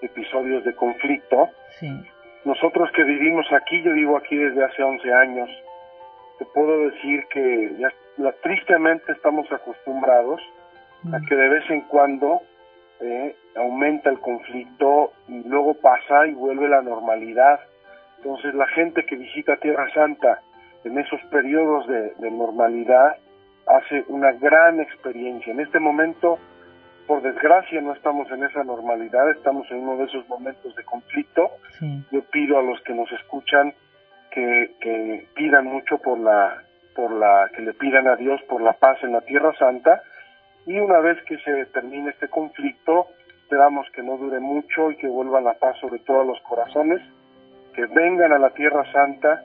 episodios 0.00 0.64
de 0.64 0.74
conflicto. 0.74 1.50
Nosotros 2.44 2.90
que 2.92 3.04
vivimos 3.04 3.46
aquí, 3.52 3.82
yo 3.82 3.92
vivo 3.92 4.16
aquí 4.16 4.36
desde 4.36 4.64
hace 4.64 4.82
11 4.82 5.12
años, 5.12 5.50
te 6.38 6.46
puedo 6.46 6.88
decir 6.88 7.24
que 7.30 7.76
ya, 7.78 7.92
tristemente 8.42 9.12
estamos 9.12 9.50
acostumbrados 9.52 10.40
a 11.12 11.20
que 11.28 11.34
de 11.34 11.48
vez 11.48 11.70
en 11.70 11.82
cuando 11.82 12.40
eh, 13.00 13.36
aumenta 13.56 14.10
el 14.10 14.20
conflicto 14.20 15.12
y 15.28 15.42
luego 15.44 15.74
pasa 15.74 16.26
y 16.26 16.34
vuelve 16.34 16.68
la 16.68 16.82
normalidad. 16.82 17.60
Entonces 18.18 18.54
la 18.54 18.66
gente 18.68 19.04
que 19.04 19.16
visita 19.16 19.56
Tierra 19.56 19.92
Santa 19.92 20.40
en 20.84 20.98
esos 20.98 21.20
periodos 21.30 21.86
de, 21.88 22.30
normalidad 22.30 23.16
hace 23.66 24.04
una 24.08 24.32
gran 24.32 24.80
experiencia. 24.80 25.52
En 25.52 25.60
este 25.60 25.80
momento, 25.80 26.38
por 27.06 27.22
desgracia, 27.22 27.80
no 27.80 27.92
estamos 27.92 28.30
en 28.30 28.44
esa 28.44 28.62
normalidad, 28.62 29.30
estamos 29.30 29.70
en 29.70 29.78
uno 29.78 29.96
de 29.96 30.04
esos 30.04 30.28
momentos 30.28 30.74
de 30.76 30.84
conflicto. 30.84 31.50
Yo 32.12 32.22
pido 32.30 32.58
a 32.58 32.62
los 32.62 32.80
que 32.82 32.94
nos 32.94 33.10
escuchan 33.12 33.74
que, 34.30 34.70
que 34.80 35.26
pidan 35.34 35.66
mucho 35.66 35.98
por 35.98 36.18
la, 36.18 36.62
por 36.94 37.10
la, 37.12 37.50
que 37.54 37.62
le 37.62 37.74
pidan 37.74 38.06
a 38.06 38.16
Dios 38.16 38.40
por 38.48 38.60
la 38.60 38.74
paz 38.74 38.98
en 39.02 39.12
la 39.12 39.20
Tierra 39.22 39.52
Santa 39.58 40.02
y 40.66 40.78
una 40.78 40.98
vez 40.98 41.16
que 41.26 41.38
se 41.38 41.66
termine 41.66 42.10
este 42.10 42.28
conflicto, 42.28 43.06
esperamos 43.42 43.86
que 43.94 44.02
no 44.02 44.16
dure 44.16 44.40
mucho 44.40 44.90
y 44.90 44.96
que 44.96 45.06
vuelva 45.06 45.40
la 45.40 45.54
paz 45.54 45.76
sobre 45.80 46.00
todos 46.00 46.26
los 46.26 46.40
corazones, 46.40 47.00
que 47.74 47.86
vengan 47.86 48.32
a 48.32 48.38
la 48.38 48.50
Tierra 48.50 48.84
Santa, 48.92 49.44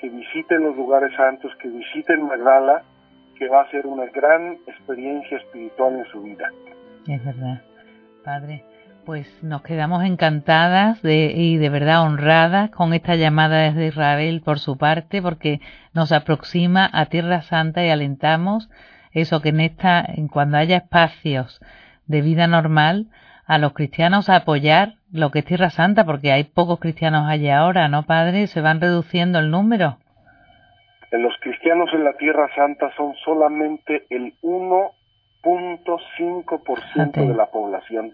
que 0.00 0.08
visiten 0.08 0.64
los 0.64 0.76
lugares 0.76 1.14
santos, 1.16 1.52
que 1.60 1.68
visiten 1.68 2.26
Magdala, 2.26 2.82
que 3.38 3.48
va 3.48 3.62
a 3.62 3.70
ser 3.70 3.86
una 3.86 4.06
gran 4.06 4.58
experiencia 4.66 5.38
espiritual 5.38 5.98
en 5.98 6.04
su 6.06 6.22
vida. 6.22 6.50
Es 7.06 7.24
verdad, 7.24 7.62
Padre. 8.24 8.64
Pues 9.04 9.40
nos 9.44 9.62
quedamos 9.62 10.02
encantadas 10.02 11.00
de, 11.00 11.32
y 11.32 11.58
de 11.58 11.68
verdad 11.68 12.02
honradas 12.02 12.70
con 12.70 12.92
esta 12.92 13.14
llamada 13.14 13.58
desde 13.60 13.86
Israel 13.86 14.42
por 14.44 14.58
su 14.58 14.76
parte, 14.78 15.22
porque 15.22 15.60
nos 15.94 16.10
aproxima 16.10 16.90
a 16.92 17.06
Tierra 17.06 17.42
Santa 17.42 17.86
y 17.86 17.90
alentamos 17.90 18.68
eso 19.16 19.40
que 19.40 19.48
en 19.48 19.60
esta, 19.60 20.04
en 20.06 20.28
cuando 20.28 20.58
haya 20.58 20.76
espacios 20.76 21.58
de 22.06 22.20
vida 22.20 22.46
normal, 22.46 23.06
a 23.46 23.56
los 23.58 23.72
cristianos 23.72 24.28
a 24.28 24.36
apoyar 24.36 24.96
lo 25.12 25.30
que 25.30 25.38
es 25.38 25.46
Tierra 25.46 25.70
Santa, 25.70 26.04
porque 26.04 26.32
hay 26.32 26.44
pocos 26.44 26.78
cristianos 26.80 27.26
allí 27.26 27.48
ahora, 27.48 27.88
¿no, 27.88 28.02
padre? 28.02 28.46
Se 28.46 28.60
van 28.60 28.78
reduciendo 28.80 29.38
el 29.38 29.50
número. 29.50 29.96
Los 31.12 31.32
cristianos 31.40 31.88
en 31.94 32.04
la 32.04 32.12
Tierra 32.14 32.48
Santa 32.54 32.90
son 32.96 33.14
solamente 33.24 34.04
el 34.10 34.34
1.5% 34.42 37.26
de 37.26 37.34
la 37.34 37.46
población. 37.46 38.12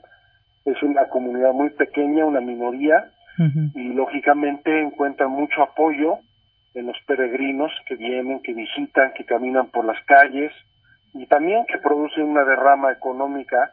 Es 0.64 0.80
una 0.82 1.08
comunidad 1.08 1.52
muy 1.52 1.70
pequeña, 1.70 2.24
una 2.24 2.40
minoría, 2.40 3.10
y 3.74 3.94
lógicamente 3.94 4.80
encuentran 4.80 5.30
mucho 5.30 5.62
apoyo 5.62 6.18
en 6.74 6.86
los 6.86 6.96
peregrinos 7.06 7.72
que 7.86 7.96
vienen, 7.96 8.40
que 8.40 8.54
visitan, 8.54 9.12
que 9.14 9.24
caminan 9.24 9.66
por 9.68 9.84
las 9.84 10.00
calles, 10.04 10.52
y 11.14 11.26
también 11.26 11.64
que 11.66 11.78
produce 11.78 12.22
una 12.22 12.44
derrama 12.44 12.92
económica 12.92 13.72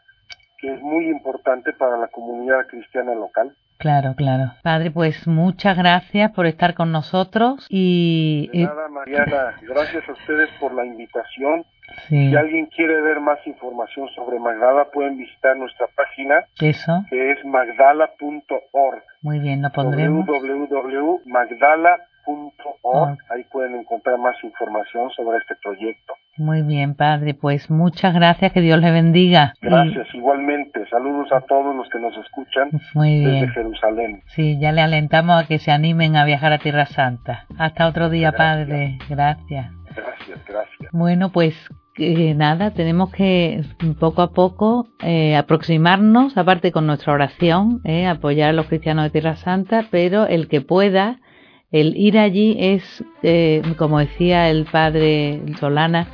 que 0.57 0.73
es 0.73 0.81
muy 0.81 1.07
importante 1.07 1.73
para 1.73 1.97
la 1.97 2.07
comunidad 2.07 2.65
cristiana 2.67 3.13
local. 3.15 3.55
Claro, 3.77 4.15
claro. 4.15 4.51
Padre, 4.61 4.91
pues 4.91 5.25
muchas 5.25 5.77
gracias 5.77 6.31
por 6.31 6.45
estar 6.45 6.73
con 6.73 6.91
nosotros 6.91 7.65
y... 7.69 8.49
De 8.51 8.65
nada, 8.65 8.89
Mariana, 8.89 9.55
gracias 9.61 10.03
a 10.09 10.11
ustedes 10.11 10.49
por 10.59 10.73
la 10.73 10.85
invitación. 10.85 11.63
Si 12.09 12.35
alguien 12.35 12.65
quiere 12.67 13.01
ver 13.01 13.21
más 13.21 13.39
información 13.47 14.09
sobre 14.15 14.37
Magdala, 14.37 14.91
pueden 14.91 15.17
visitar 15.17 15.55
nuestra 15.55 15.87
página. 15.95 16.43
Eso. 16.59 17.05
Que 17.09 17.31
es 17.31 17.45
magdala.org. 17.45 19.01
Muy 19.21 19.39
bien, 19.39 19.61
lo 19.61 19.71
pondremos. 19.71 20.25
www.magdala.org 20.25 23.17
Ahí 23.29 23.45
pueden 23.45 23.75
encontrar 23.75 24.19
más 24.19 24.35
información 24.43 25.09
sobre 25.11 25.37
este 25.37 25.55
proyecto. 25.63 26.15
Muy 26.39 26.61
bien, 26.61 26.95
padre. 26.95 27.33
Pues 27.33 27.69
muchas 27.69 28.13
gracias. 28.13 28.53
Que 28.53 28.61
Dios 28.61 28.79
le 28.79 28.91
bendiga. 28.91 29.53
Gracias, 29.61 30.07
igualmente. 30.13 30.87
Saludos 30.89 31.29
a 31.33 31.41
todos 31.41 31.75
los 31.75 31.87
que 31.89 31.99
nos 31.99 32.15
escuchan 32.17 32.69
desde 32.71 33.49
Jerusalén. 33.49 34.23
Sí, 34.27 34.57
ya 34.57 34.71
le 34.71 34.81
alentamos 34.81 35.43
a 35.43 35.47
que 35.47 35.59
se 35.59 35.71
animen 35.71 36.15
a 36.15 36.23
viajar 36.23 36.53
a 36.53 36.59
Tierra 36.59 36.85
Santa. 36.85 37.45
Hasta 37.57 37.87
otro 37.87 38.09
día, 38.09 38.31
padre. 38.31 38.97
Gracias. 39.09 39.71
Gracias, 39.93 40.45
gracias. 40.47 40.91
Bueno, 40.93 41.29
pues 41.33 41.55
eh, 41.97 42.33
nada, 42.35 42.71
tenemos 42.71 43.11
que 43.11 43.61
poco 43.99 44.21
a 44.21 44.31
poco 44.31 44.87
eh, 45.03 45.35
aproximarnos, 45.35 46.37
aparte 46.37 46.71
con 46.71 46.87
nuestra 46.87 47.11
oración, 47.11 47.81
eh, 47.83 48.07
apoyar 48.07 48.51
a 48.51 48.53
los 48.53 48.67
cristianos 48.67 49.03
de 49.03 49.09
Tierra 49.09 49.35
Santa, 49.35 49.87
pero 49.91 50.25
el 50.25 50.47
que 50.47 50.61
pueda 50.61 51.19
el 51.71 51.95
ir 51.95 52.17
allí 52.17 52.55
es, 52.59 53.03
eh, 53.21 53.61
como 53.77 53.99
decía 53.99 54.49
el 54.49 54.65
padre 54.65 55.41
Solana, 55.59 56.07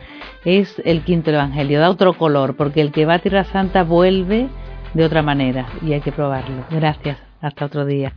es 0.45 0.81
el 0.85 1.03
quinto 1.03 1.31
evangelio, 1.31 1.79
da 1.79 1.89
otro 1.89 2.13
color, 2.13 2.55
porque 2.55 2.81
el 2.81 2.91
que 2.91 3.05
va 3.05 3.15
a 3.15 3.19
Tierra 3.19 3.43
Santa 3.43 3.83
vuelve 3.83 4.47
de 4.93 5.03
otra 5.03 5.21
manera 5.21 5.67
y 5.81 5.93
hay 5.93 6.01
que 6.01 6.11
probarlo. 6.11 6.65
Gracias. 6.69 7.17
Hasta 7.41 7.65
otro 7.65 7.85
día. 7.85 8.13